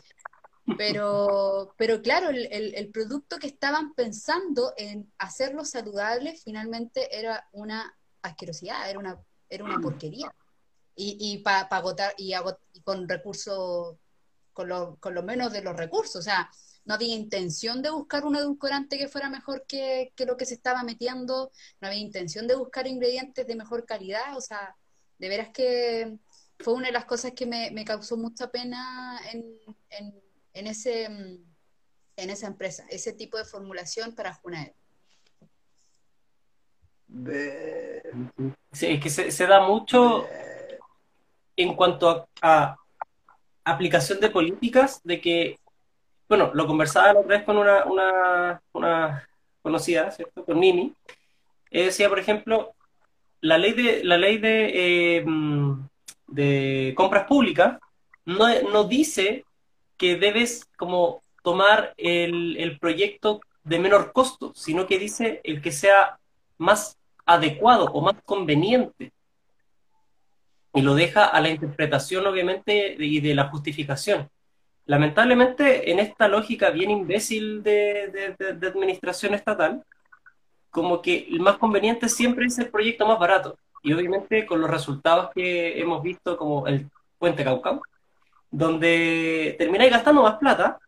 [0.77, 7.49] Pero, pero claro, el, el- el producto que estaban pensando en hacerlo saludable finalmente era
[7.53, 10.33] una asquerosidad, era una, era una porquería.
[10.95, 13.97] Y, y para agotar, y, agot- y con recursos,
[14.53, 16.51] con lo, con lo menos de los recursos, o sea,
[16.85, 20.55] no había intención de buscar un edulcorante que fuera mejor que, que lo que se
[20.55, 24.75] estaba metiendo, no había intención de buscar ingredientes de mejor calidad, o sea,
[25.19, 26.19] de veras que
[26.59, 29.45] fue una de las cosas que me, me causó mucha pena en,
[29.91, 30.21] en,
[30.55, 34.73] en ese, en esa empresa, ese tipo de formulación para Junaed.
[37.07, 38.03] Ve-
[38.73, 40.27] Sí, es que se, se da mucho
[41.57, 42.77] en cuanto a, a
[43.65, 45.59] aplicación de políticas, de que,
[46.29, 49.29] bueno, lo conversaba la otra vez con una, una, una
[49.63, 50.45] conocida, ¿cierto?
[50.45, 50.95] Con Mimi.
[51.71, 52.75] Ella decía, por ejemplo,
[53.41, 55.89] la ley de, la ley de, eh, mm,
[56.29, 57.79] de compras públicas
[58.25, 59.45] no, no dice
[59.99, 65.73] que debes como tomar el, el proyecto de menor costo, sino que dice el que
[65.73, 66.19] sea
[66.57, 69.13] más adecuado o más conveniente.
[70.75, 74.29] Y lo deja a la interpretación, obviamente, y de la justificación.
[74.87, 79.83] Lamentablemente, en esta lógica bien imbécil de, de- de- administración estatal,
[80.71, 83.59] como que el más conveniente siempre es el proyecto más barato.
[83.83, 87.83] Y obviamente con los resultados que hemos visto, como el Puente Caucao,
[88.51, 90.79] donde termináis gastando más plata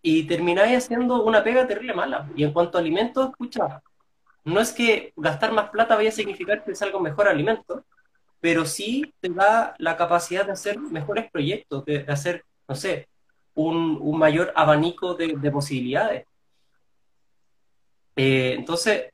[0.00, 2.28] y termináis haciendo una pega terrible mala.
[2.34, 3.82] Y en cuanto a alimentos, escucha,
[4.44, 7.84] no es que gastar más plata vaya a significar que salga un mejor alimento,
[8.40, 13.08] pero sí te da la capacidad de hacer mejores proyectos, de, hacer, no sé,
[13.54, 16.26] un, un mayor abanico de, de posibilidades.
[18.16, 19.12] Eh, entonces,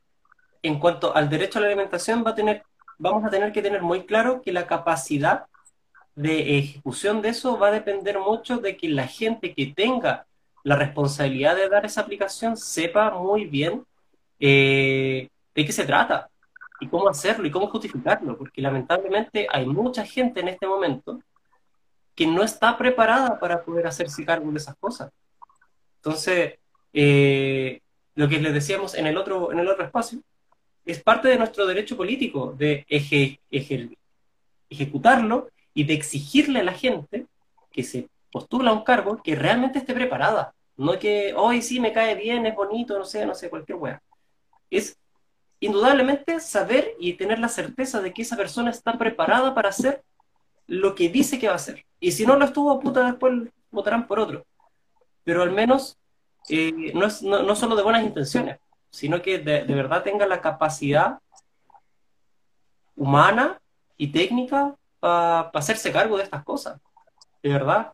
[0.63, 2.63] en cuanto al derecho a la alimentación, va a tener,
[2.97, 5.45] vamos a tener que tener muy claro que la capacidad
[6.23, 10.25] de ejecución de eso va a depender mucho de que la gente que tenga
[10.63, 13.85] la responsabilidad de dar esa aplicación sepa muy bien
[14.37, 16.29] eh, de qué se trata
[16.81, 21.21] y cómo hacerlo y cómo justificarlo, porque lamentablemente hay mucha gente en este momento
[22.15, 25.09] que no está preparada para poder hacerse cargo de esas cosas.
[25.99, 26.55] Entonces,
[26.91, 27.79] eh,
[28.15, 30.19] lo que les decíamos en el otro, en el otro espacio,
[30.85, 33.97] es parte de nuestro derecho político de eje- eje-
[34.69, 35.47] ejecutarlo
[35.79, 37.25] y de exigirle a la gente
[37.71, 40.53] que se postula a un cargo que realmente esté preparada.
[40.75, 44.01] No que, hoy sí me cae bien, es bonito, no sé, no sé, cualquier wea.
[44.69, 44.97] Es
[45.61, 50.03] indudablemente saber y tener la certeza de que esa persona está preparada para hacer
[50.67, 51.85] lo que dice que va a hacer.
[52.01, 54.45] Y si no lo estuvo, puta, después votarán por otro.
[55.23, 55.97] Pero al menos
[56.49, 60.27] eh, no es no, no solo de buenas intenciones, sino que de, de verdad tenga
[60.27, 61.19] la capacidad
[62.97, 63.61] humana
[63.95, 66.79] y técnica para hacerse cargo de estas cosas.
[67.41, 67.93] De verdad.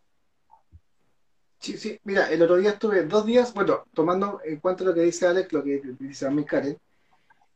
[1.60, 4.94] Sí, sí, mira, el otro día estuve dos días, bueno, tomando en cuanto a lo
[4.94, 6.78] que dice Alex, lo que dice también Karen,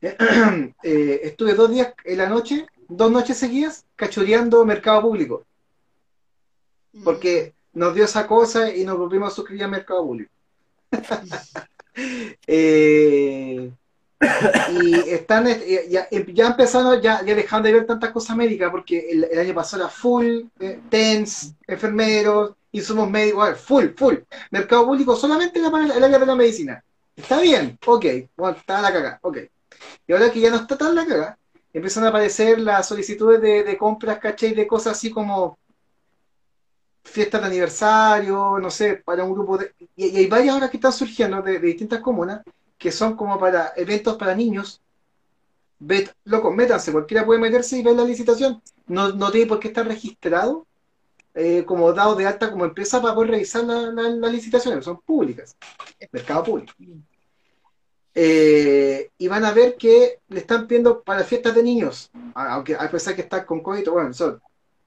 [0.00, 5.44] eh, estuve dos días en la noche dos noches seguidas cachureando mercado público,
[6.92, 7.04] Mm.
[7.04, 10.30] porque nos dio esa cosa y nos volvimos a suscribir a mercado público.
[12.46, 13.70] Eh,
[14.20, 19.08] y están eh, ya, ya empezaron, ya, ya dejaron de ver tantas cosas médicas, porque
[19.10, 24.16] el, año pasado era full, eh, TENS, enfermeros, insumos médicos, full, full.
[24.50, 26.84] Mercado público solamente para el, área de la medicina.
[27.16, 28.06] Está bien, ok,
[28.36, 29.38] bueno, está la caga, ok.
[30.06, 31.38] Y ahora que ya no está tan la caga,
[31.72, 34.54] empiezan a aparecer las solicitudes de, de compras, ¿cachai?
[34.54, 35.58] De cosas así como
[37.02, 39.72] fiestas de aniversario, no sé, para un grupo de...
[39.96, 42.42] Y, hay varias ahora que están surgiendo de distintas comunas
[42.80, 44.80] que son como para eventos para niños.
[45.78, 48.60] Bet, loco, métanse, cualquiera puede meterse y ver la licitación.
[48.86, 50.66] No, no tiene por qué estar registrado
[51.34, 55.00] eh, como dado de alta como empresa para poder revisar la- la- las licitaciones, son
[55.00, 55.54] públicas,
[56.10, 56.72] mercado público.
[58.14, 62.90] Eh, y van a ver que le están pidiendo para fiestas de niños, aunque a
[62.90, 64.40] pesar que está con COVID, bueno, son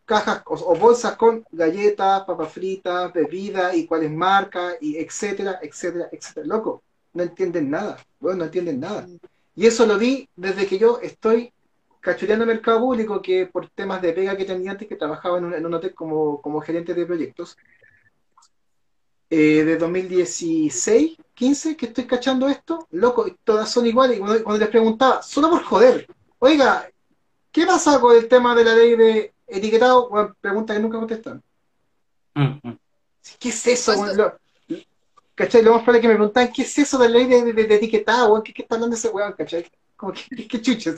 [0.06, 6.10] cajas o, o bolsas con galletas, papas fritas, bebidas y cuáles marcas, y etcétera, etcétera,
[6.12, 6.45] etcétera.
[6.45, 9.08] Loco, no entienden nada, bueno, no entienden nada.
[9.56, 11.54] Y eso lo vi desde que yo estoy
[11.99, 15.54] cachureando mercado público, que por temas de pega que tenía antes, que trabajaba en un,
[15.54, 17.58] en un hotel como, como gerente de proyectos,
[19.30, 24.17] eh, de 2016, 15, que estoy cachando esto, loco, todas son iguales.
[24.17, 26.08] Y cuando, cuando les preguntaba, solo por joder,
[26.39, 26.89] oiga,
[27.52, 30.10] ¿qué pasa con el tema de la ley de etiquetado?
[30.10, 31.41] Bueno, pregunta que nunca contestan.
[32.36, 32.78] Mm, mm.
[33.39, 33.95] ¿Qué es eso?
[33.95, 34.38] ¿Cuánto?
[35.36, 35.63] ¿Cachai?
[35.63, 37.76] Lo más probable que me preguntan, ¿qué es eso de la ley de, de- de
[37.76, 38.30] etiquetado?
[38.32, 38.43] weón?
[38.43, 39.34] ¿Qué, ¿Qué está hablando ese weón?
[39.34, 39.65] ¿Cachai?
[39.96, 40.93] Como que, ¿qué, chucha?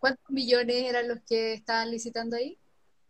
[0.00, 2.58] ¿Cuántos millones eran los que estaban licitando ahí?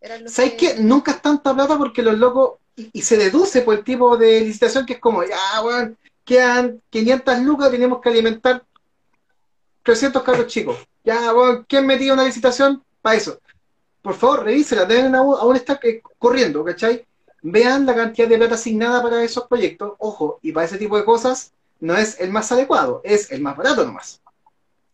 [0.01, 0.81] ¿Eran los ¿Sabes que- qué?
[0.81, 4.41] Nunca es tanta plata porque los locos, y, y se deduce por el tipo de
[4.43, 8.65] licitación que es como, ya, weón, quedan 500 lucas, tenemos que alimentar
[9.83, 10.77] 300 carros chicos.
[11.05, 13.39] Ya, weón, ¿quién metió una licitación para eso?
[14.03, 15.81] Por favor, revísela, deben aún, aún estar
[16.19, 17.07] corriendo, ¿cachai?
[17.49, 21.05] Vean la cantidad de plata asignada para esos proyectos, ojo, y para ese tipo de
[21.05, 24.21] cosas no es el más adecuado, es el más barato nomás.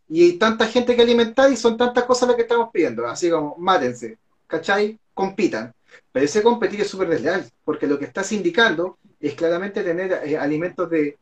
[0.07, 3.31] Y hay tanta gente que alimentar y son tantas cosas las que estamos pidiendo, así
[3.31, 4.99] como, mátense, ¿cachai?
[5.15, 5.73] Compitan.
[6.13, 10.37] Pero ese competir es súper desleal, porque lo que estás indicando es claramente tener eh,
[10.37, 11.17] alimentos de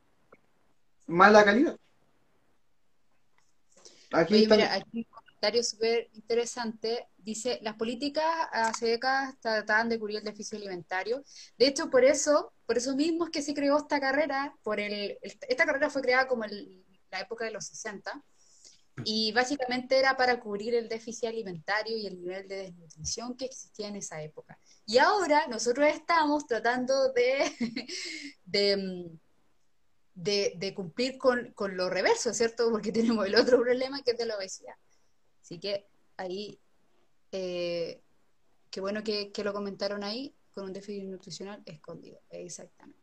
[1.07, 1.77] mala calidad.
[4.11, 5.07] Aquí Oye, mira, aquí
[5.40, 7.09] comentario súper interesante.
[7.16, 11.24] Dice, las políticas hace décadas trataban de cubrir el déficit alimentario.
[11.57, 14.55] De hecho, por eso, por eso mismo que se creó esta carrera.
[14.62, 18.22] Por el, esta carrera fue creada como en la época de los 60
[19.03, 23.88] y básicamente era para cubrir el déficit alimentario y el nivel de desnutrición que existía
[23.88, 24.59] en esa época.
[24.85, 27.50] Y ahora nosotros estamos tratando de,
[30.14, 32.70] de cumplir con, con lo reverso, ¿cierto?
[32.70, 34.74] Porque tenemos el otro problema que es de la obesidad.
[35.40, 36.59] Así que ahí,
[37.33, 38.00] eh,
[38.70, 43.00] qué bueno que, que lo comentaron ahí, con un déficit nutricional escondido, exactamente.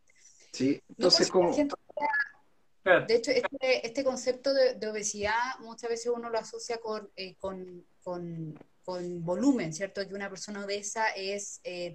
[0.51, 3.07] Sí, No entonces porque como...
[3.07, 7.35] de hecho, este, este concepto de, de obesidad muchas veces uno lo asocia con, eh,
[7.35, 10.07] con, con- con volumen, ¿cierto?
[10.07, 11.93] Que una persona obesa es, eh,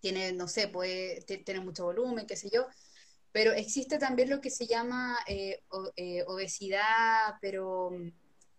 [0.00, 2.66] tiene, no sé, puede tener mucho volumen, qué sé yo,
[3.32, 8.10] pero existe también lo que se llama eh, o- eh, obesidad, pero mm,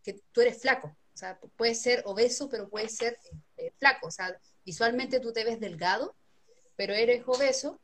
[0.04, 0.88] que tú eres flaco.
[1.14, 3.18] O sea, puedes ser obeso, pero puedes ser
[3.58, 4.08] eh, flaco.
[4.08, 6.16] O sea, visualmente tú te ves delgado,
[6.76, 7.80] pero eres obeso.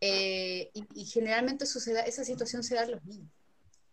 [0.00, 3.30] eh, y, y generalmente sucede, esa situación se da en los niños.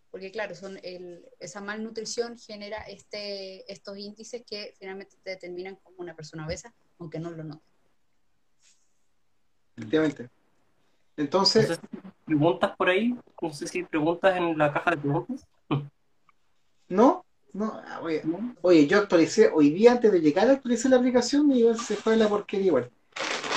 [0.09, 5.97] Porque claro, son el- esa malnutrición genera este, estos índices que finalmente te determinan como
[5.99, 7.63] una persona obesa, aunque no lo notes.
[9.77, 10.29] Efectivamente.
[11.17, 14.91] Entonces, No sé si hay preguntas por ahí, no sé si preguntas en la caja
[14.91, 15.45] de preguntas.
[16.89, 18.55] no, no, ah, oye, ¿no?
[18.61, 22.15] oye, yo actualicé, hoy día antes de llegar actualicé la aplicación y igual se fue
[22.15, 22.91] la porquería igual.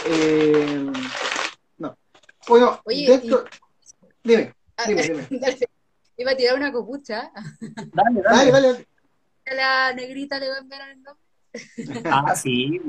[0.07, 0.87] Eh,
[1.79, 1.96] no.
[2.48, 3.44] Bueno, Oye, dentro...
[4.23, 5.29] Dime, Ah, dime, dime.
[5.31, 5.68] dale.
[6.16, 7.31] Iba a tirar una copucha.
[7.92, 8.68] Dale, Dale, dale.
[8.68, 8.87] dale.
[9.46, 11.23] A la negrita le va a enviar el nombre.
[12.10, 12.81] Ah, sí.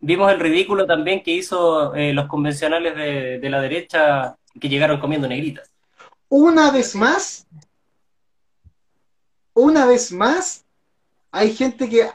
[0.00, 5.00] Vimos el ridículo también que hizo eh, los convencionales de, de la derecha que llegaron
[5.00, 5.70] comiendo negritas.
[6.28, 7.46] Una vez más,
[9.54, 10.63] una vez más,
[11.34, 12.08] hay gente que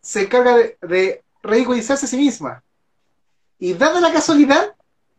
[0.00, 2.62] se encarga de, de ridiculizarse a sí misma.
[3.58, 4.74] Y dada la casualidad,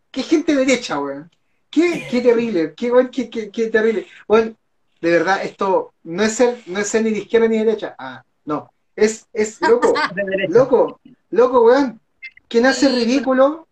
[0.09, 1.29] que gente derecha, weón.
[1.69, 4.07] Qué, qué terrible, qué, weón, qué, qué- qué terrible.
[4.27, 4.57] Weón,
[5.01, 7.95] de verdad, esto no es ser, no es ser ni de izquierda ni de derecha.
[7.99, 8.71] Ah, no.
[8.95, 10.99] Es, es loco, De loco,
[11.29, 11.99] loco, weón.
[12.47, 13.67] ¿Quién hace ridículo?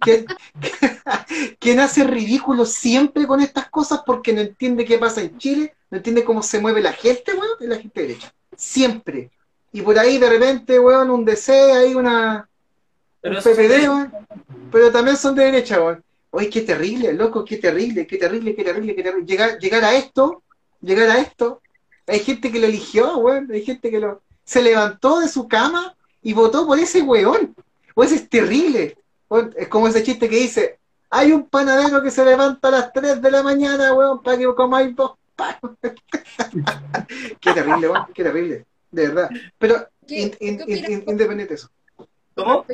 [0.00, 0.26] ¿Quién,
[1.58, 5.74] quién hace ridículo siempre con estas cosas porque no entiende qué pasa en Chile?
[5.90, 8.32] No entiende cómo se mueve la gente, weón, es la gente derecha.
[8.56, 9.30] siempre.
[9.72, 12.48] Y por ahí de repente, weón, un DC, hay una,
[13.20, 14.12] Pero un PPD, weón,
[14.70, 16.02] pero también son de derecha, weón.
[16.30, 19.26] Oye, qué terrible, loco, qué terrible, qué terrible, qué terrible, qué terrible.
[19.26, 20.42] Llegar, llegar a esto,
[20.80, 21.60] llegar a esto.
[22.06, 24.22] Hay gente que lo eligió, weón, hay gente que lo...
[24.44, 27.54] Se levantó de su cama y votó por ese weón.
[27.94, 28.96] Weón, ese es terrible.
[29.56, 30.78] Es como ese chiste que dice,
[31.10, 34.54] hay un panadero que se levanta a las 3 de la mañana, weón, para que
[34.54, 35.60] comáis dos panes.
[37.40, 39.30] qué terrible, weón, qué terrible, de verdad.
[39.58, 40.36] Pero ¿Qué, in-
[41.06, 41.70] independiente de eso.
[42.34, 42.64] ¿Cómo?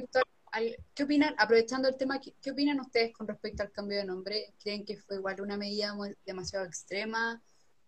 [0.52, 4.04] al- ¿Qué opinan, aprovechando el tema, ¿qué, qué opinan ustedes con respecto al cambio de
[4.04, 4.54] nombre?
[4.62, 7.40] ¿Creen que fue igual una medida muy- demasiado extrema?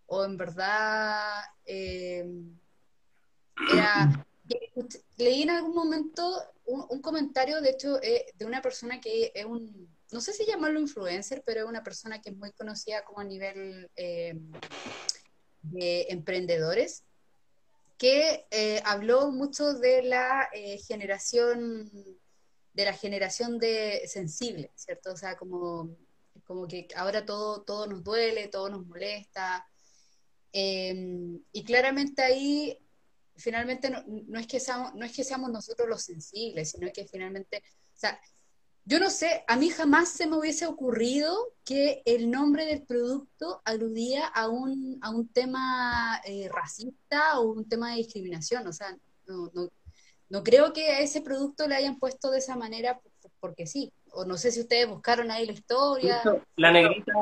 [0.06, 2.24] ¿O en verdad eh,
[3.74, 4.24] era...
[5.16, 9.88] Leí en algún momento un, comentario, de hecho, eh, de una persona que es un,
[10.10, 13.24] no sé si llamarlo influencer, pero es una persona que es muy conocida como a
[13.24, 14.38] nivel eh,
[15.62, 17.04] de emprendedores,
[17.98, 20.48] que eh, habló mucho de la
[20.88, 21.90] generación
[22.74, 25.12] de la generación de sensible, ¿cierto?
[25.12, 25.94] O sea, como,
[26.44, 29.66] como que ahora todo, todo nos duele, todo nos molesta.
[30.52, 32.78] Eh, y claramente ahí,
[33.36, 37.06] finalmente, no, no es que seamos, no es que seamos nosotros los sensibles, sino que
[37.06, 38.20] finalmente, o sea,
[38.84, 43.62] yo no sé, a mí jamás se me hubiese ocurrido que el nombre del producto
[43.64, 48.66] aludía a un, a un tema eh, racista o un tema de discriminación.
[48.66, 48.96] O sea,
[49.28, 49.68] no, no,
[50.30, 53.92] no creo que a ese producto le hayan puesto de esa manera por- porque sí.
[54.14, 56.20] O no sé si ustedes buscaron ahí la historia.
[56.56, 57.12] La negrita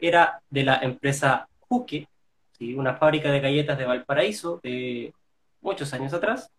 [0.00, 2.08] era de la empresa Juque,
[2.76, 5.12] una fábrica de galletas de Valparaíso de
[5.68, 6.50] muchos años atrás.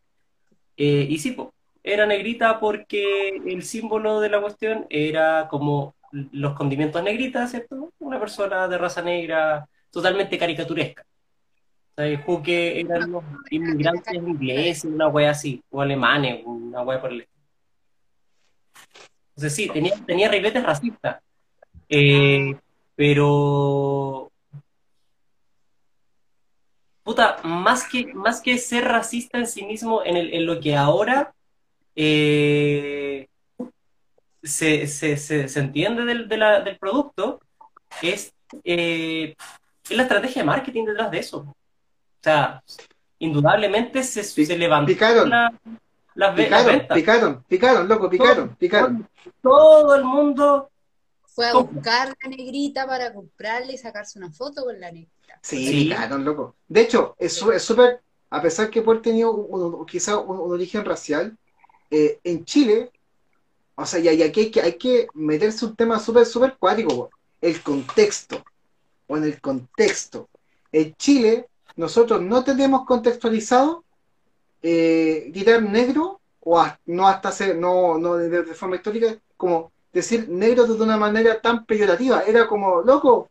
[0.78, 1.36] Eh, y sí,
[1.84, 5.96] era negrita porque el símbolo de la cuestión era como
[6.32, 7.92] los condimentos negritas, ¿cierto?
[8.00, 11.04] Una persona de raza negra totalmente caricaturesca.
[11.04, 17.12] O sea, Juque eran unos inmigrantes ingleses, una wea así, o alemanes, una wea por
[17.12, 17.40] el estilo.
[19.36, 20.30] Entonces sí, tenía, tenía
[20.64, 21.22] racistas.
[21.90, 22.56] Eh,
[22.96, 24.29] pero
[27.10, 30.76] puta, más que, más que ser racista en sí mismo, en, el- en lo que
[30.76, 31.34] ahora
[31.96, 33.28] eh,
[34.44, 37.42] se, se- se- se entiende del, de la- del producto,
[38.04, 38.32] es,
[38.64, 39.36] eh,
[39.90, 41.38] es la estrategia de marketing detrás de eso.
[41.40, 41.56] O
[42.22, 42.62] sea,
[43.18, 45.32] indudablemente se, se levantó picaron.
[45.32, 45.52] la-
[46.14, 46.96] las, ve- las Picaron, ventas.
[46.98, 49.10] picaron, picaron, loco, picaron, picaron.
[49.42, 50.70] Todo el mundo
[51.34, 55.40] Fue a buscar la negrita para comprarle y sacarse una foto con la negrita.
[55.42, 55.84] Sí, Sí.
[55.86, 56.56] picaron, loco.
[56.68, 60.84] De hecho, es súper, a pesar que puede tenido un- un- quizá un, un origen
[60.84, 61.38] racial,
[61.92, 62.92] eh, en Chile,
[63.76, 67.10] o sea, y, y aquí hay que, hay que meterse un tema súper, súper cuático,
[67.42, 68.44] el contexto,
[69.08, 70.28] o en el contexto.
[70.72, 73.84] En Chile, nosotros no tenemos contextualizado
[74.62, 79.72] eh, gritar negro, o a- no hasta ser, no, no de, de forma histórica, como
[79.92, 82.24] decir negro de una manera tan peyorativa.
[82.28, 83.30] Era como, loco,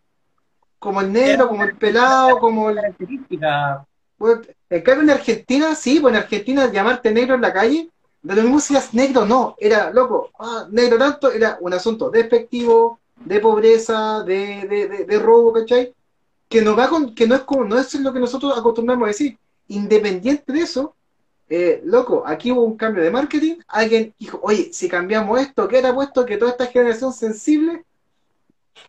[0.78, 2.78] como el negro, como el pelado, como el,
[4.18, 7.88] bueno, en cambio en Argentina, sí, pues en Argentina llamarte negro en la calle,
[8.22, 12.10] de lo mismo si eras negro no, era loco, ah, negro tanto, era un asunto
[12.10, 15.94] despectivo, de pobreza, de, de, de, de robo, ¿cachai?
[16.48, 19.08] Que no va con, que no es como, no es lo que nosotros acostumbramos a
[19.08, 19.38] decir.
[19.68, 20.94] Independiente de eso,
[21.50, 25.78] eh, loco, aquí hubo un cambio de marketing, alguien dijo, oye, si cambiamos esto, ¿qué
[25.78, 27.84] era puesto que toda esta generación sensible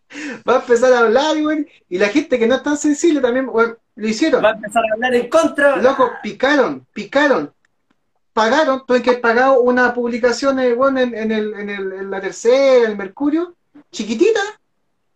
[0.47, 1.68] va a empezar a hablar, güey?
[1.88, 4.43] Y la gente que no es tan sensible también, lo hicieron.
[4.43, 5.78] va a empezar a hablar en contra.
[5.78, 7.53] Loco, picaron, picaron.
[8.34, 12.12] Pagaron, tuve que haber pagado una publicación eh, bueno, en, en el, en, el, en
[12.12, 13.55] la tercera, en el Mercurio,
[13.91, 14.39] chiquitita,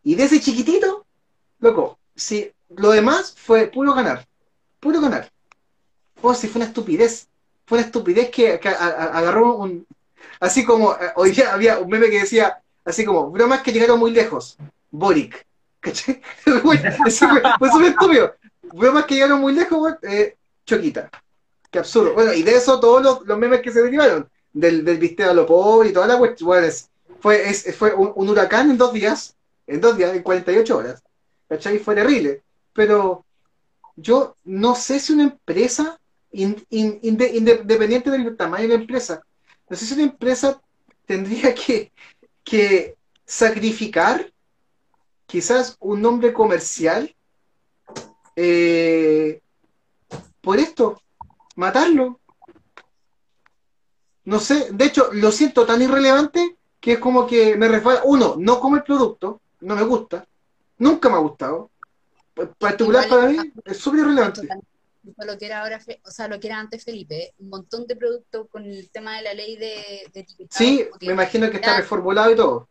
[0.03, 1.05] y de ese chiquitito,
[1.59, 4.25] loco, si lo demás fue puro ganar,
[4.79, 5.29] puro ganar.
[6.21, 7.27] Oh, si fue una estupidez,
[7.65, 9.85] fue una estupidez que, agarró un,
[10.39, 13.99] así como, eh, hoy día había un meme que decía, así como, bromas que llegaron
[13.99, 14.57] muy lejos,
[14.91, 15.45] Boric,
[15.79, 16.21] ¿cachai?
[16.61, 18.35] Fue, súper estúpido,
[18.73, 20.35] bromas que llegaron muy lejos, eh,
[20.65, 21.09] Choquita.
[21.71, 22.13] Qué absurdo.
[22.13, 25.33] Bueno, y de eso todos los, los memes que se derivaron, del, del visteo a
[25.33, 26.89] lo pobre y toda la cuestión, bueno, es-
[27.19, 29.35] fue, es- fue un, un huracán en dos días,
[29.65, 31.01] en dos días, en 48 horas.
[31.49, 31.79] ¿Cachai?
[31.79, 32.43] Fue terrible.
[32.73, 33.25] Pero
[33.95, 35.99] yo no sé si una empresa,
[36.33, 39.23] in- in- inde- inde- independiente del tamaño de la empresa,
[39.69, 40.61] no sé si una empresa
[41.05, 41.91] tendría que,
[42.43, 44.31] que sacrificar
[45.25, 47.15] quizás un nombre comercial
[48.35, 49.41] eh,
[50.41, 51.01] por esto,
[51.55, 52.19] matarlo.
[54.25, 58.01] No sé, de hecho, lo siento tan irrelevante que es como que me resbala.
[58.05, 60.25] Uno, no como el producto, no me gusta,
[60.77, 61.69] nunca me ha gustado.
[62.33, 64.41] Pa- Particular Igual para mí, es súper irrelevante.
[64.41, 64.72] Totalmente
[65.17, 68.47] lo que era ahora, o sea, lo que era antes Felipe, un montón de productos
[68.49, 72.31] con el tema de la ley de, de etiquetado, Sí, me imagino que está reformulado
[72.31, 72.69] y todo.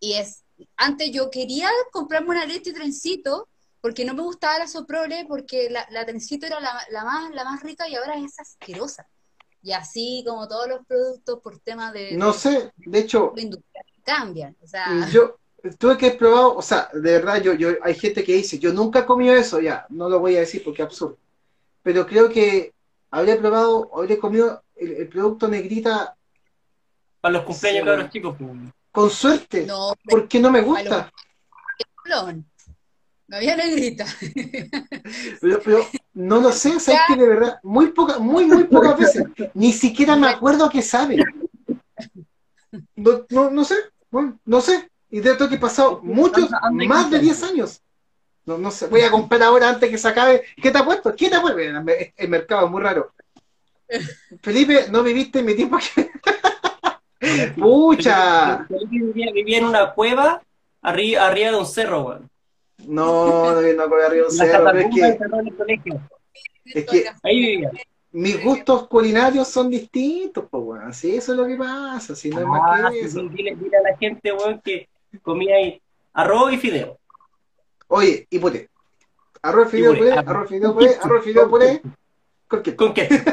[0.00, 0.42] y es,
[0.76, 3.48] antes yo quería comprarme una leche trencito,
[3.80, 7.44] porque no me gustaba la soprole, porque la, la trencito era la, la más, la
[7.44, 9.06] más rica y ahora es asquerosa.
[9.62, 14.56] Y así como todos los productos por tema de, No sé, de hecho, industrial cambian.
[14.62, 15.38] O sea, yo
[15.78, 19.00] tuve que probado, o sea, de verdad, yo, yo, hay gente que dice, yo nunca
[19.00, 21.18] he comido eso, ya, no lo voy a decir porque es absurdo.
[21.82, 22.72] Pero creo que
[23.10, 26.16] habría probado, habría comido el, el producto negrita
[27.20, 28.36] Para los cumpleaños, Sí, cabros chicos.
[28.38, 28.50] pues.
[28.92, 31.10] con suerte, no, porque no me gusta.
[33.26, 34.04] No había negrita.
[35.40, 39.24] Pero, pero no lo sé, sabes que de verdad, muy poca, muy, muy pocas veces,
[39.54, 41.24] ni siquiera me acuerdo a qué sabe.
[42.96, 43.76] No, no, no sé,
[44.10, 44.90] bueno, no sé.
[45.14, 47.18] Y de esto que he pasado muchos, más de quitando.
[47.18, 47.80] 10 años.
[48.46, 50.42] No, no sé, voy a comprar ahora antes que se acabe.
[50.60, 51.14] ¿Qué te ha puesto?
[51.14, 51.60] ¿Quién te ha puesto?
[51.60, 53.12] El, mercado es muy raro.
[54.42, 56.10] Felipe, no viviste en mi tiempo que...
[57.56, 58.64] ¡Pucha!
[58.66, 60.42] Felipe Vivía, vivía en una cueva
[60.82, 62.28] arriba, arriba de un cerro, weón.
[62.84, 66.00] No, no, arriba un En cerro, pero es catacumba del que, cerro del colegio.
[66.64, 67.70] es que Ahí vivía.
[68.10, 72.40] mis gustos culinarios son distintos, pues bueno, sí, eso es lo que pasa, si no
[72.40, 73.22] es Ah, más que sí, eso.
[73.28, 74.88] dile, dile a la gente, weón, que
[75.22, 75.80] comía ahí
[76.12, 76.98] arroz y fideo.
[77.88, 78.68] Oye, y puré.
[79.42, 80.48] Arroz, fideo, puré, puré, arroz.
[80.48, 81.82] fideo, puré, arroz, fideo, puré.
[82.48, 82.76] ¿Con qué?
[82.76, 83.08] ¿Con qué?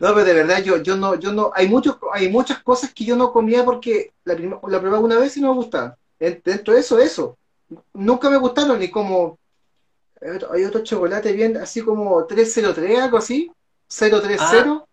[0.00, 3.04] No, pero de verdad, yo, yo no, yo no, hay muchos, hay muchas cosas que
[3.04, 5.96] yo no comía porque la, prim- la probaba una vez y no me gustaba.
[6.20, 7.36] En- Dentro de eso, eso.
[7.94, 9.38] Nunca me gustaron, ni como,
[10.52, 13.50] hay otro, chocolate bien, así como 303, algo así,
[13.88, 14.36] 030.
[14.38, 14.50] Ah.
[14.62, 14.86] Bueno,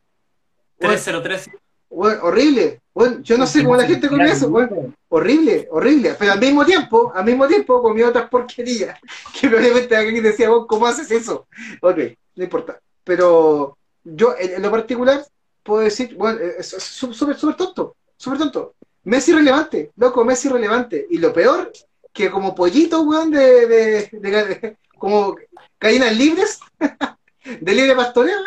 [0.80, 1.50] 303.
[1.90, 2.82] Bueno, horrible.
[2.94, 6.16] Bueno, yo no sé cómo la gente come eso, bueno, horrible, horrible.
[6.18, 8.98] Pero al mismo tiempo, al mismo tiempo comí otras porquerías
[9.40, 11.48] que probablemente alguien decía, vos, ¿cómo haces eso?
[11.82, 11.98] Ok,
[12.36, 12.80] no importa.
[13.04, 15.26] Pero yo, en, en lo particular,
[15.64, 18.76] puedo decir, bueno, es es sú- súper, súper tonto, súper tonto.
[19.04, 21.06] Messi relevante, loco, Messi relevante.
[21.10, 21.72] Y lo peor,
[22.14, 25.36] que como pollito, weón, de, de, de- de- como
[25.80, 26.60] gallinas libres,
[27.60, 28.40] de libre pastoreo,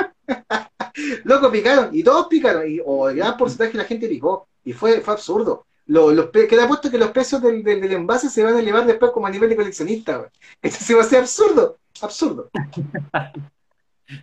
[1.24, 4.72] loco, picaron, y todos picaron, y o el gran porcentaje de la gente picó, y
[4.72, 5.66] fue, fue absurdo.
[5.86, 8.60] Lo- los pe- queda puesto que los precios del, del, del envase se van a
[8.60, 10.30] elevar después como a nivel de coleccionista.
[10.60, 12.50] Esto se va a hacer absurdo, absurdo.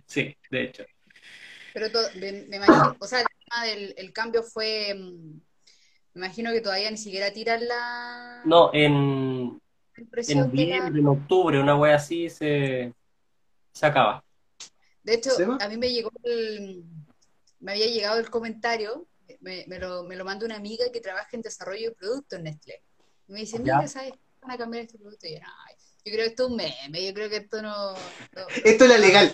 [0.06, 0.84] Sí, de hecho.
[1.72, 5.40] Pero to- me, me imagino, o sea, el tema del el cambio fue, mm,
[6.14, 9.60] me imagino que todavía ni siquiera tiran la No, en,
[9.96, 12.92] en en octubre, una wea así se,
[13.72, 14.24] se acaba.
[15.06, 15.30] De hecho,
[15.60, 16.82] a mí me llegó el,
[17.60, 19.06] me había llegado el comentario,
[19.40, 22.44] me, me lo, me lo mandó una amiga que trabaja en desarrollo de productos en
[22.44, 22.82] Nestlé.
[23.28, 24.14] Y me dice, mira, ¿sabes?
[24.42, 25.28] Van a cambiar este producto.
[25.28, 27.92] Y yo, "Ay, yo creo que esto es un meme, yo creo que esto no...
[27.94, 29.32] no- Esto es la legal,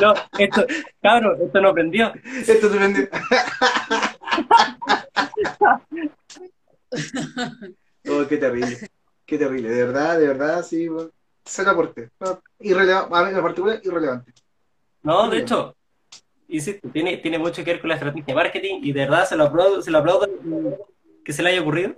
[0.00, 0.66] No, esto,
[1.02, 2.12] cabrón, esto no prendió.
[2.46, 3.08] esto se vende.
[8.06, 8.78] Oh, qué terrible,
[9.24, 11.10] qué terrible, de verdad, de verdad, sí, bueno.
[11.46, 12.10] Cero aporte.
[12.20, 14.32] No, irrelevante, a mí en particular, irrelevante.
[15.04, 15.76] No, de hecho,
[16.48, 19.36] insisto, tiene, tiene mucho que ver con la estrategia de marketing y de verdad se
[19.36, 20.26] lo aplaudo, se lo aplaudo
[21.24, 21.94] que se le haya ocurrido.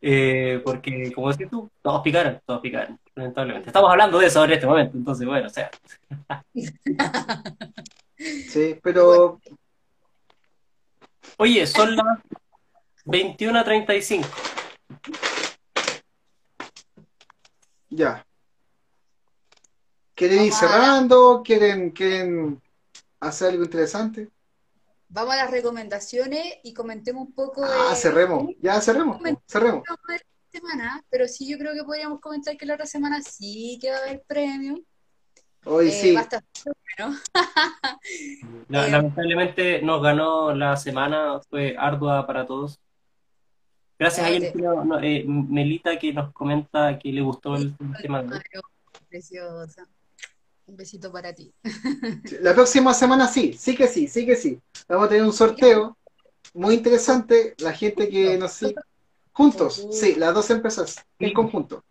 [0.00, 3.68] Eh, porque, como decís tú, todos picaron, todos picaron, lamentablemente.
[3.68, 5.70] Estamos hablando de eso ahora en este momento, entonces, bueno, o sea,
[8.48, 9.40] Sí, pero
[11.36, 12.18] oye, son las
[13.04, 14.26] 21.35.
[17.90, 18.27] ya.
[20.18, 21.42] ¿Quieren ir cerrando?
[21.44, 22.60] ¿Quieren, quieren
[23.20, 24.28] hacer algo interesante?
[25.08, 27.96] Vamos a las recomendaciones y comentemos un poco Ah, de...
[27.96, 29.84] cerremos, ya cerremos, cerremos.
[30.50, 33.98] Semana, pero sí yo creo que podríamos comentar que la otra semana sí que va
[33.98, 34.80] a haber premio.
[35.64, 36.16] Hoy Eh, sí,
[36.98, 37.16] bueno.
[38.70, 42.80] Eh, lamentablemente nos ganó la semana, fue ardua para todos.
[43.98, 48.26] Gracias a ella, no, eh, Melita que nos comenta que le gustó el tema hoy.
[48.26, 48.62] Mario,
[49.08, 49.86] Preciosa.
[50.68, 51.52] Un besito para ti.
[52.42, 54.60] la próxima semana sí, sí que sí, sí que sí.
[54.86, 55.96] Vamos a tener un sorteo
[56.52, 57.54] muy interesante.
[57.58, 58.74] La gente que nos sigue
[59.32, 61.82] juntos, sí, las dos empresas en conjunto.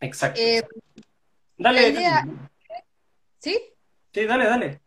[0.00, 0.40] Exacto.
[0.40, 0.62] Eh,
[1.56, 2.26] dale, idea-
[3.38, 3.58] ¿Sí?
[4.12, 4.80] sí, dale, dale.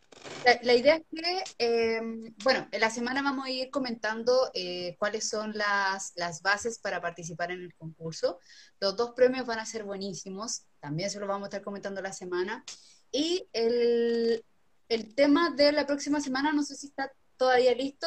[0.44, 2.00] La, la idea es que, eh,
[2.44, 7.00] bueno, en la semana vamos a ir comentando eh, cuáles son las, las bases para
[7.00, 8.38] participar en el concurso.
[8.80, 12.12] Los dos premios van a ser buenísimos, también se los vamos a estar comentando la
[12.12, 12.62] semana.
[13.10, 14.44] Y el,
[14.88, 18.06] el tema de la próxima semana, no sé si está todavía listo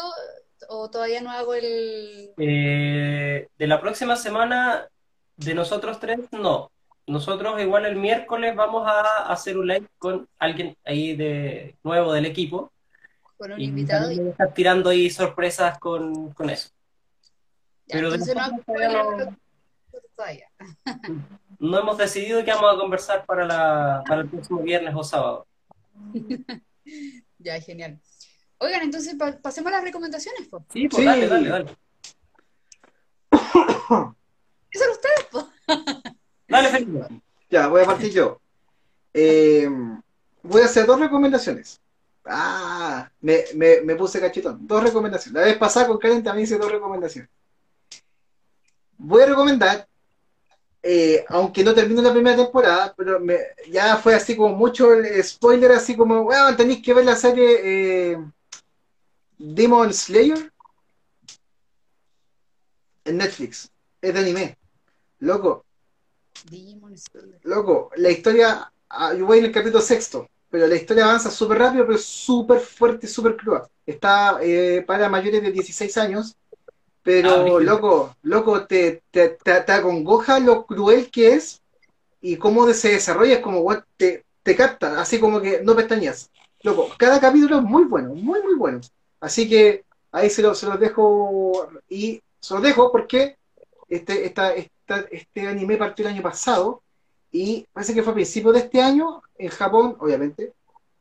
[0.69, 2.31] o todavía no hago el...
[2.37, 4.87] Eh, de la próxima semana
[5.35, 6.71] De nosotros tres, no.
[7.05, 12.27] Nosotros igual el miércoles vamos a hacer un live con alguien ahí de nuevo del
[12.27, 12.71] equipo.
[13.37, 14.09] Con un Y invitado.
[14.09, 16.69] y- estar tirando ahí sorpresas con, con eso.
[17.87, 19.37] ya, Pero entonces no no-
[20.19, 20.49] todavía.
[21.59, 25.47] No hemos decidido qué vamos a conversar para, la, para el próximo viernes o sábado.
[27.37, 27.99] Ya, genial.
[28.57, 30.65] Oigan, entonces pa- pasemos a las recomendaciones, po.
[30.73, 31.05] Sí, pues Sí.
[31.05, 31.77] dale, dale, dale.
[33.29, 35.49] ¿Qué son ustedes, po?
[36.47, 37.07] Dale, Felipe.
[37.49, 38.41] Ya, voy a partir yo.
[39.13, 39.69] Eh,
[40.43, 41.79] voy a hacer dos recomendaciones.
[42.25, 44.65] Ah, me, me, me puse cachetón.
[44.67, 45.39] Dos recomendaciones.
[45.41, 47.29] La vez pasada con Karen también hice dos recomendaciones.
[48.97, 49.87] Voy a recomendar,
[50.83, 55.23] eh, aunque no termino la primera temporada, pero me- ya fue así como mucho el
[55.23, 58.17] spoiler, así como, bueno, tenéis que ver la serie eh,
[59.39, 60.51] Demon Slayer
[63.05, 63.71] en Netflix.
[64.01, 64.57] Es de anime.
[65.19, 65.65] Loco,
[66.49, 67.39] Demon Slayer.
[67.43, 71.59] Loco, la historia, ah, yo voy en el capítulo sexto, pero la historia avanza súper
[71.59, 73.69] rápido, pero súper fuerte, súper cruda.
[73.85, 76.35] Está eh, para mayores de 16 años,
[77.03, 81.61] pero Ah, loco, loco, te, te, te, te acongoja lo cruel que es
[82.21, 86.31] y cómo se desarrolla, es como, what, te, te capta, así como que no pestañas.
[86.63, 88.81] Loco, cada capítulo es muy bueno, muy, muy bueno.
[89.21, 93.37] Así que ahí se, lo, se los dejo y se los dejo porque
[93.89, 96.81] este, esta, esta- este anime partió el año pasado
[97.31, 100.53] y parece que fue a principios de este año, en Japón, obviamente,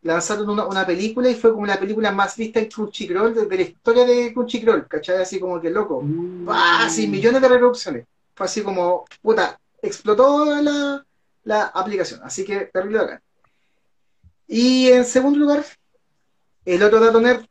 [0.03, 3.57] lanzaron una, una película y fue como la película más vista en Crunchyroll de, de
[3.57, 5.23] la historia de Crunchyroll, ¿cachai?
[5.23, 6.03] Así como que loco.
[6.49, 6.89] ¡Ah!
[6.91, 8.07] Sí, millones de reproducciones.
[8.35, 11.05] Fue así como, puta, explotó la,
[11.45, 12.21] la aplicación.
[12.23, 13.21] Así que terrible bacán.
[14.47, 15.65] Y en segundo lugar,
[16.65, 17.45] el otro dato nerd,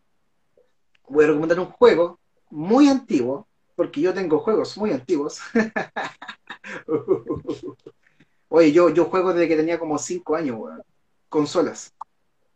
[1.08, 2.20] voy a recomendar un juego
[2.50, 5.39] muy antiguo, porque yo tengo juegos muy antiguos.
[8.50, 10.82] Oye, yo, yo juego desde que tenía como 5 años, weón.
[11.30, 11.93] Consolas.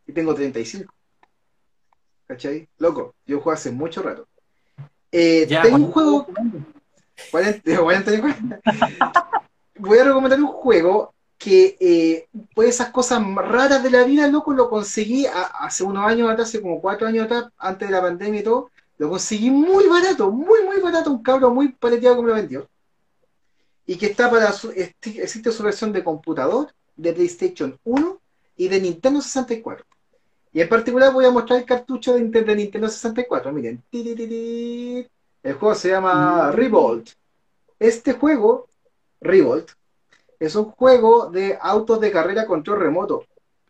[0.06, 0.92] Y tengo 35.
[2.26, 2.68] ¿Cachai?
[2.78, 4.26] Loco, yo juego hace mucho rato.
[5.10, 6.26] Eh, Ya, tengo un ¿cuándo- juego
[7.30, 8.60] 40, 40 y 40.
[9.78, 14.52] Voy a recomendar un juego que, eh, pues esas cosas raras de la vida, loco,
[14.54, 18.00] lo conseguí a- hace unos años atrás, hace como cuatro años atrás, antes de la
[18.00, 22.22] pandemia y todo, lo conseguí muy barato, muy, muy barato, un cabro muy paleteado que
[22.22, 22.68] me lo vendió.
[23.84, 28.20] Y que está para su, existe su versión de computador, de PlayStation 1
[28.56, 29.84] y de Nintendo 64.
[30.52, 33.52] Y en particular voy a mostrar el cartucho de, Ninte- de Nintendo 64.
[33.52, 33.82] Miren,
[35.42, 36.54] el juego se llama Mm.
[36.54, 37.10] Revolt.
[37.78, 38.68] Este juego,
[39.20, 39.70] Revolt,
[40.40, 43.24] es un juego de autos de carrera control remoto.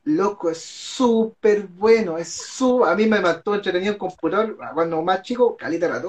[0.05, 2.18] Loco, es súper bueno.
[2.18, 2.85] Es su...
[2.85, 6.09] A mí me mató entretenido el computador cuando más chico, calita rato.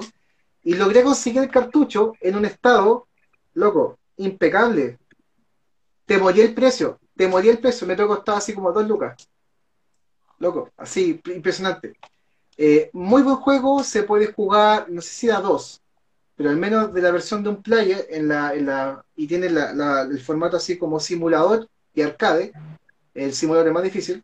[0.64, 3.06] Y logré conseguir el cartucho en un estado,
[3.54, 4.98] loco, impecable.
[6.06, 6.98] Te morí el precio.
[7.16, 7.86] Te morí el precio.
[7.86, 9.16] Me tocó costaba así como dos lucas.
[10.44, 11.94] Loco, así, impresionante.
[12.58, 15.80] Eh, muy buen juego, se puede jugar, no sé si da dos,
[16.36, 19.48] pero al menos de la versión de un player en la, en la, y tiene
[19.48, 22.52] la- el formato así como simulador y arcade,
[23.14, 24.22] el simulador es más difícil.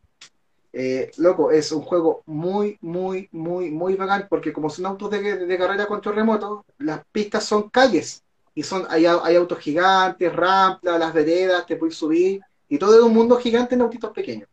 [0.74, 5.22] Eh, loco, es un juego muy, muy, muy, muy bacán, porque como son autos de,
[5.46, 8.22] de carrera control remoto, las pistas son calles,
[8.54, 13.02] y son, hay, hay autos gigantes, rampas, las veredas, te puedes subir, y todo es
[13.02, 14.49] un mundo gigante en autitos pequeños.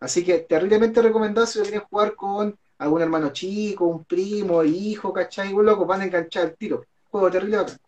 [0.00, 5.12] Así que terriblemente recomendado si lo quieren jugar con algún hermano chico, un primo, hijo,
[5.12, 5.52] ¿cachai?
[5.52, 6.86] Un loco, van a enganchar el tiro.
[7.10, 7.78] Juego terrible bacán.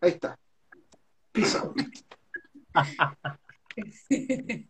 [0.00, 0.38] Ahí está.
[1.30, 1.74] Piso.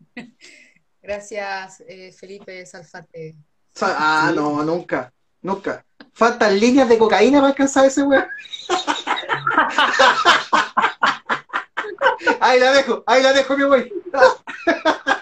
[1.03, 3.37] Gracias, eh, Felipe Salfate.
[3.81, 5.13] Ah, no, nunca.
[5.43, 5.87] Nunca.
[6.13, 8.27] Faltan líneas de cocaína para alcanzar ese weón.
[12.41, 13.91] ahí la dejo, ahí la dejo, mi wey.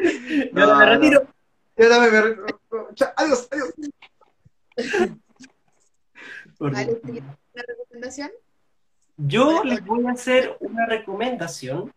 [0.52, 1.26] Yo No, me retiro.
[1.76, 2.18] Ya dame, me
[3.16, 3.74] Adiós, adiós.
[6.60, 7.22] Alex, ¿tienes
[7.54, 8.30] una recomendación?
[9.16, 11.92] Yo les voy a hacer una recomendación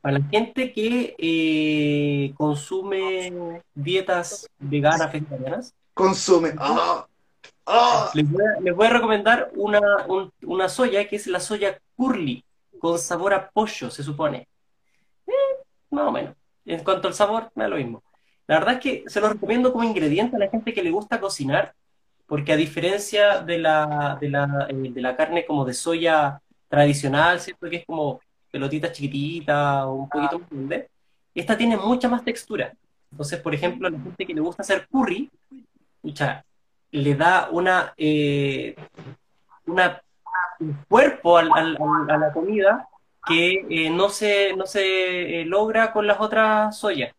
[0.00, 5.74] para la gente que eh, consume dietas veganas, vegetarianas.
[5.94, 6.52] Consume.
[6.58, 7.06] Ah,
[7.66, 8.10] ah.
[8.14, 11.78] Les voy a, les voy a recomendar una, un- una soya que es la soya
[11.96, 12.44] curly,
[12.78, 14.46] con sabor a pollo, se supone.
[15.26, 15.32] Eh,
[15.90, 16.34] más o menos.
[16.66, 18.02] En cuanto al sabor, me da lo mismo.
[18.46, 21.20] La verdad es que se lo recomiendo como ingrediente a la gente que le gusta
[21.20, 21.74] cocinar,
[22.26, 27.40] porque a diferencia de la, de la, eh, de la carne como de soya tradicional,
[27.40, 27.68] ¿cierto?
[27.68, 30.88] Que es como pelotita chiquitita o un poquito más grande,
[31.34, 32.72] esta tiene mucha más textura.
[33.10, 35.30] Entonces, por ejemplo, a la gente que le gusta hacer curry,
[36.02, 36.44] pucha,
[36.90, 38.74] le da una, eh,
[39.66, 40.00] una
[40.60, 42.88] un cuerpo al- al- al- a la comida
[43.26, 47.14] que eh, no se, no se eh, logra con las otras soyas.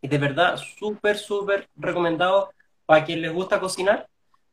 [0.00, 2.52] Y de verdad, súper, súper recomendado
[2.86, 4.08] para quien les gusta cocinar.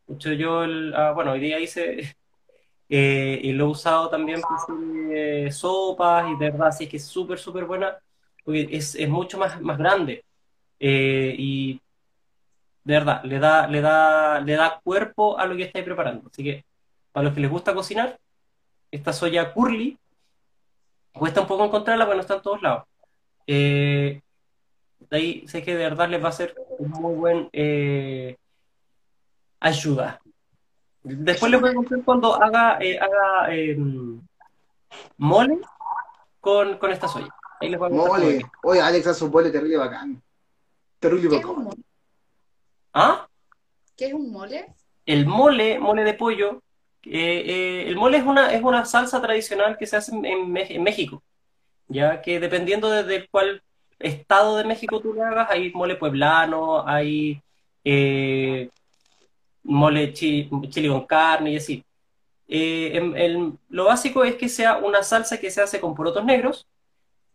[0.07, 0.61] De hecho, yo,
[0.95, 2.15] ah, bueno, hoy día hice,
[2.89, 6.97] eh, y lo he usado también para hacer sopas y de verdad, sí es que
[6.97, 7.97] es súper, súper buena,
[8.43, 10.23] porque es, es mucho más, más grande.
[10.79, 11.81] Y
[12.83, 16.29] de verdad, le da, le da, le da cuerpo a lo que estáis preparando.
[16.31, 16.65] Así que,
[17.11, 18.19] para los que les gusta cocinar,
[18.91, 19.97] esta soya curly,
[21.13, 22.83] cuesta un poco encontrarla, pero no está en todos lados.
[23.47, 24.21] Eh,
[25.09, 28.37] de ahí sé que de verdad les va a ser un muy buen eh,
[29.59, 30.21] ayuda.
[31.03, 33.77] Después les voy a contar cuando haga, eh, haga eh,
[35.17, 35.59] mole
[36.39, 37.33] con, con esta soya.
[37.61, 38.41] Ahí les voy a Mole.
[38.63, 40.21] Oye, Alex hace un mole terrible bacán.
[40.99, 41.63] Terrible ¿Qué es un bacán.
[41.65, 41.81] mole?
[42.93, 43.27] ¿Ah?
[43.97, 44.73] ¿Qué es un mole?
[45.05, 46.61] El mole, mole de pollo,
[47.05, 50.51] eh, eh, el mole es una, es una salsa tradicional que se hace en,
[50.83, 51.23] México,
[51.87, 53.61] ya que dependiendo de, de cuál
[53.99, 57.41] estado de México tú lo hagas, hay mole pueblano, hay
[57.83, 58.69] eh,
[59.63, 61.83] mole chi- chili con carne y así.
[62.47, 66.65] Em- lo básico es que sea una salsa que se hace con porotos negros,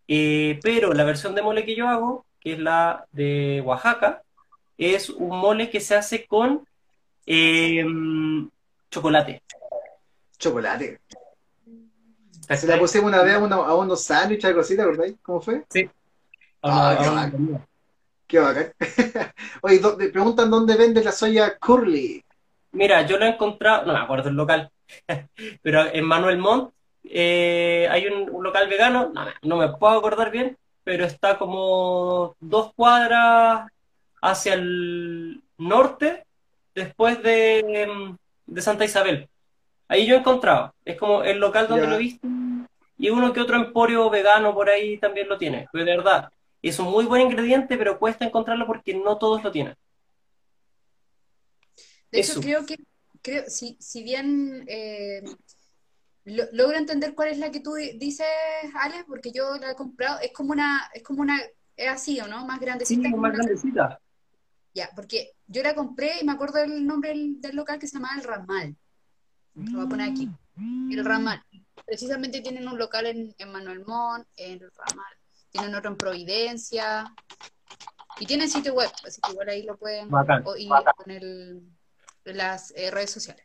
[0.06, 4.22] pero la versión de mole que yo hago, que es la de Oaxaca,
[4.78, 6.66] es un mole que se hace con
[8.95, 9.42] chocolate.
[10.38, 11.01] Chocolate.
[11.07, 12.68] Se ¿Cachai?
[12.68, 15.14] la pusimos una vez a, uno- a unos sándwiches, algo así, ¿te acordáis?
[15.22, 15.64] ¿Cómo fue?
[15.68, 15.88] Sí.
[16.62, 17.66] Ah, qué bacán.
[18.26, 18.72] Qué bacán.
[19.62, 22.22] Oye, ¿dó- te preguntan dónde vende la soya curly.
[22.72, 24.70] Mira, yo lo he encontrado, no me acuerdo el local,
[25.62, 26.72] pero en Manuel Montt
[27.05, 31.38] eh, hay un, un local vegano, no, me- no me puedo acordar bien, pero está
[31.38, 33.70] como dos cuadras
[34.20, 36.24] hacia el norte,
[36.74, 38.16] después de, mm,
[38.47, 39.28] de Santa Isabel.
[39.88, 42.26] Ahí yo he encontrado, es como el local donde lo he visto,
[42.97, 46.30] y uno que otro emporio vegano por ahí también lo tiene, de verdad,
[46.62, 49.74] es un muy buen ingrediente, pero cuesta encontrarlo porque no todos lo tienen.
[52.11, 52.40] De hecho, Eso.
[52.40, 52.76] creo que,
[53.22, 55.22] creo, si, si bien eh,
[56.24, 58.26] lo- logro entender cuál es la que tú di- dices,
[58.80, 61.38] Alex, porque yo la he comprado, es como una, es como una,
[61.76, 62.47] es así, ¿o no?
[62.47, 63.11] Más Sí, grandecita.
[63.11, 64.01] como más una- grandecita.
[64.75, 67.95] Ya, porque yo la compré y me acuerdo del nombre del, del local que se
[67.97, 68.77] llamaba El Ramal.
[69.55, 70.29] Lo voy a poner aquí.
[70.91, 71.43] El Ramal.
[71.87, 75.14] Precisamente tienen un local en, en Manuel Montt, en El Ramal.
[75.51, 77.14] Tienen otro en Providencia.
[78.18, 80.95] Y tienen sitio web, así que igual ahí lo pueden Bacán, o- y bacán.
[80.97, 81.62] con el,
[82.25, 83.45] las eh, redes sociales.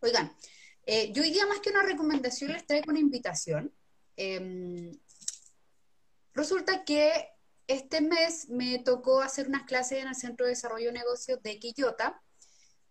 [0.00, 0.32] Oigan,
[0.86, 3.72] eh, yo hoy día más que una recomendación les traigo una invitación.
[4.16, 4.92] Em,
[6.34, 7.28] resulta que
[7.70, 11.58] este mes me tocó hacer unas clases en el Centro de Desarrollo de Negocios de
[11.58, 12.22] Quillota.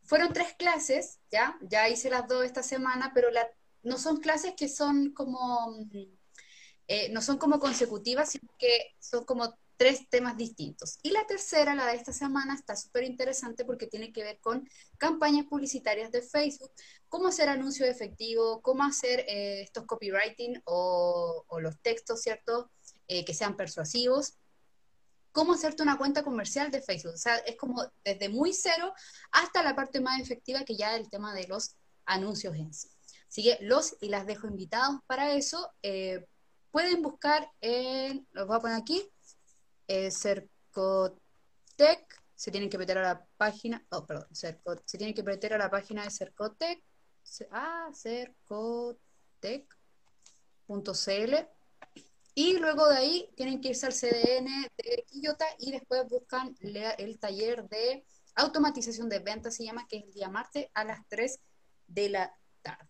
[0.03, 1.57] Fueron tres clases, ¿ya?
[1.61, 3.49] Ya hice las dos esta semana, pero la-
[3.84, 5.77] no son clases que son como,
[6.88, 10.97] eh, no son como consecutivas, sino que son como tres temas distintos.
[11.03, 14.67] Y la tercera, la de esta semana, está súper interesante porque tiene que ver con
[14.97, 16.71] campañas publicitarias de Facebook,
[17.07, 22.71] cómo hacer anuncios efectivos, cómo hacer eh, estos copywriting o, o los textos, ¿cierto?
[23.07, 24.38] Eh, que sean persuasivos
[25.32, 27.13] cómo hacerte una cuenta comercial de Facebook.
[27.13, 28.93] O sea, es como desde muy cero
[29.32, 31.75] hasta la parte más efectiva que ya el tema de los
[32.05, 32.89] anuncios en sí.
[33.27, 35.71] Así que los y las dejo invitados para eso.
[35.84, 36.25] Eh,
[36.71, 39.07] pueden buscar en, los voy a poner aquí,
[39.88, 41.19] eh, Cercotec,
[42.36, 45.57] se tienen que meter a la página, oh, perdón, Cerco- se tienen que meter a
[45.57, 46.82] la página de Cercotec,
[47.23, 48.97] ce- ah, cercotec.cl
[52.39, 57.19] y luego de ahí tienen que irse al CDN de Quillota y después buscan el
[57.19, 61.37] taller de automatización de ventas, se llama, que es el día martes a las 3
[61.87, 62.87] de la tarde.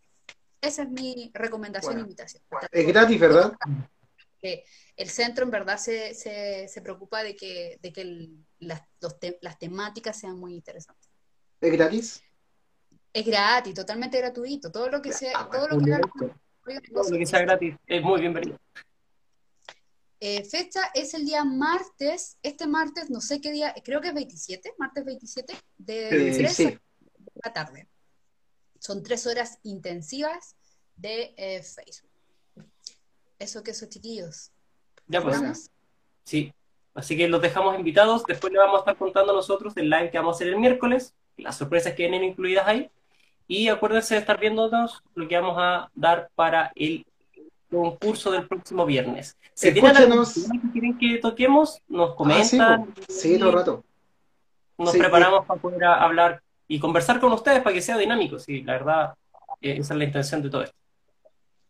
[0.61, 2.01] Esa es mi recomendación Bueno.
[2.01, 2.43] e invitación.
[2.71, 3.53] Es gratis, ¿verdad?
[4.39, 4.63] Que
[4.95, 9.19] el centro en verdad se, se, se preocupa de que, de que el- las, los
[9.19, 11.09] te- las temáticas sean muy interesantes.
[11.59, 12.23] ¿Es gratis?
[13.11, 14.71] Es gratis, totalmente gratuito.
[14.71, 15.91] Todo lo que sea, Ah, todo lo que
[16.93, 18.59] Todo lo que sea gratis es muy bienvenido.
[20.21, 24.13] Eh, fecha es el día martes, este martes, no sé qué día, creo que es
[24.13, 26.65] 27, martes 27, de Eh, 3 sí.
[26.65, 27.87] a la tarde.
[28.79, 30.55] Son tres horas intensivas
[30.95, 32.09] de eh, Facebook.
[33.37, 34.51] Eso que eso, chiquillos.
[35.07, 35.71] Ya pues,
[36.23, 36.53] sí.
[36.93, 38.23] Así que los dejamos invitados.
[38.25, 41.13] Después le vamos a estar contando nosotros el live que vamos a hacer el miércoles,
[41.37, 42.91] las sorpresas que vienen incluidas ahí.
[43.47, 47.05] Y acuérdense de estar viéndonos lo que vamos a dar para el
[47.69, 49.37] concurso del próximo viernes.
[49.53, 50.33] Si tienen Escúchenos.
[50.33, 52.17] tema que quieren que toquemos, nos Ah, sí,
[52.57, 52.85] comentan.
[52.85, 53.01] po.
[53.09, 53.83] sí, todo el rato.
[54.77, 58.39] Nos Sí, preparamos para poder hablar y conversar con ustedes para que sea dinámico.
[58.39, 59.13] Sí, la verdad,
[59.61, 60.75] eh, esa es la intención de todo esto.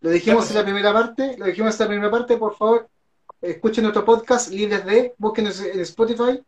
[0.02, 2.88] Lo dijimos en la primera parte, lo dijimos en la primera parte, por favor,
[3.42, 6.40] escuchen nuestro podcast, Libres de, busquen en Spotify.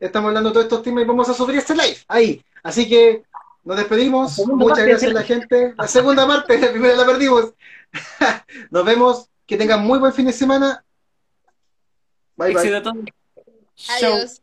[0.00, 2.42] Estamos hablando de todos estos temas y vamos a subir este live ahí.
[2.62, 3.22] Así que
[3.62, 4.38] nos despedimos.
[4.48, 5.74] Muchas gracias a la gente.
[5.76, 7.52] La segunda parte, la primera la perdimos.
[8.70, 9.26] Nos vemos.
[9.46, 10.84] Que tengan muy buen fin de semana.
[12.36, 12.82] Bye, bye.
[13.88, 14.42] Adiós.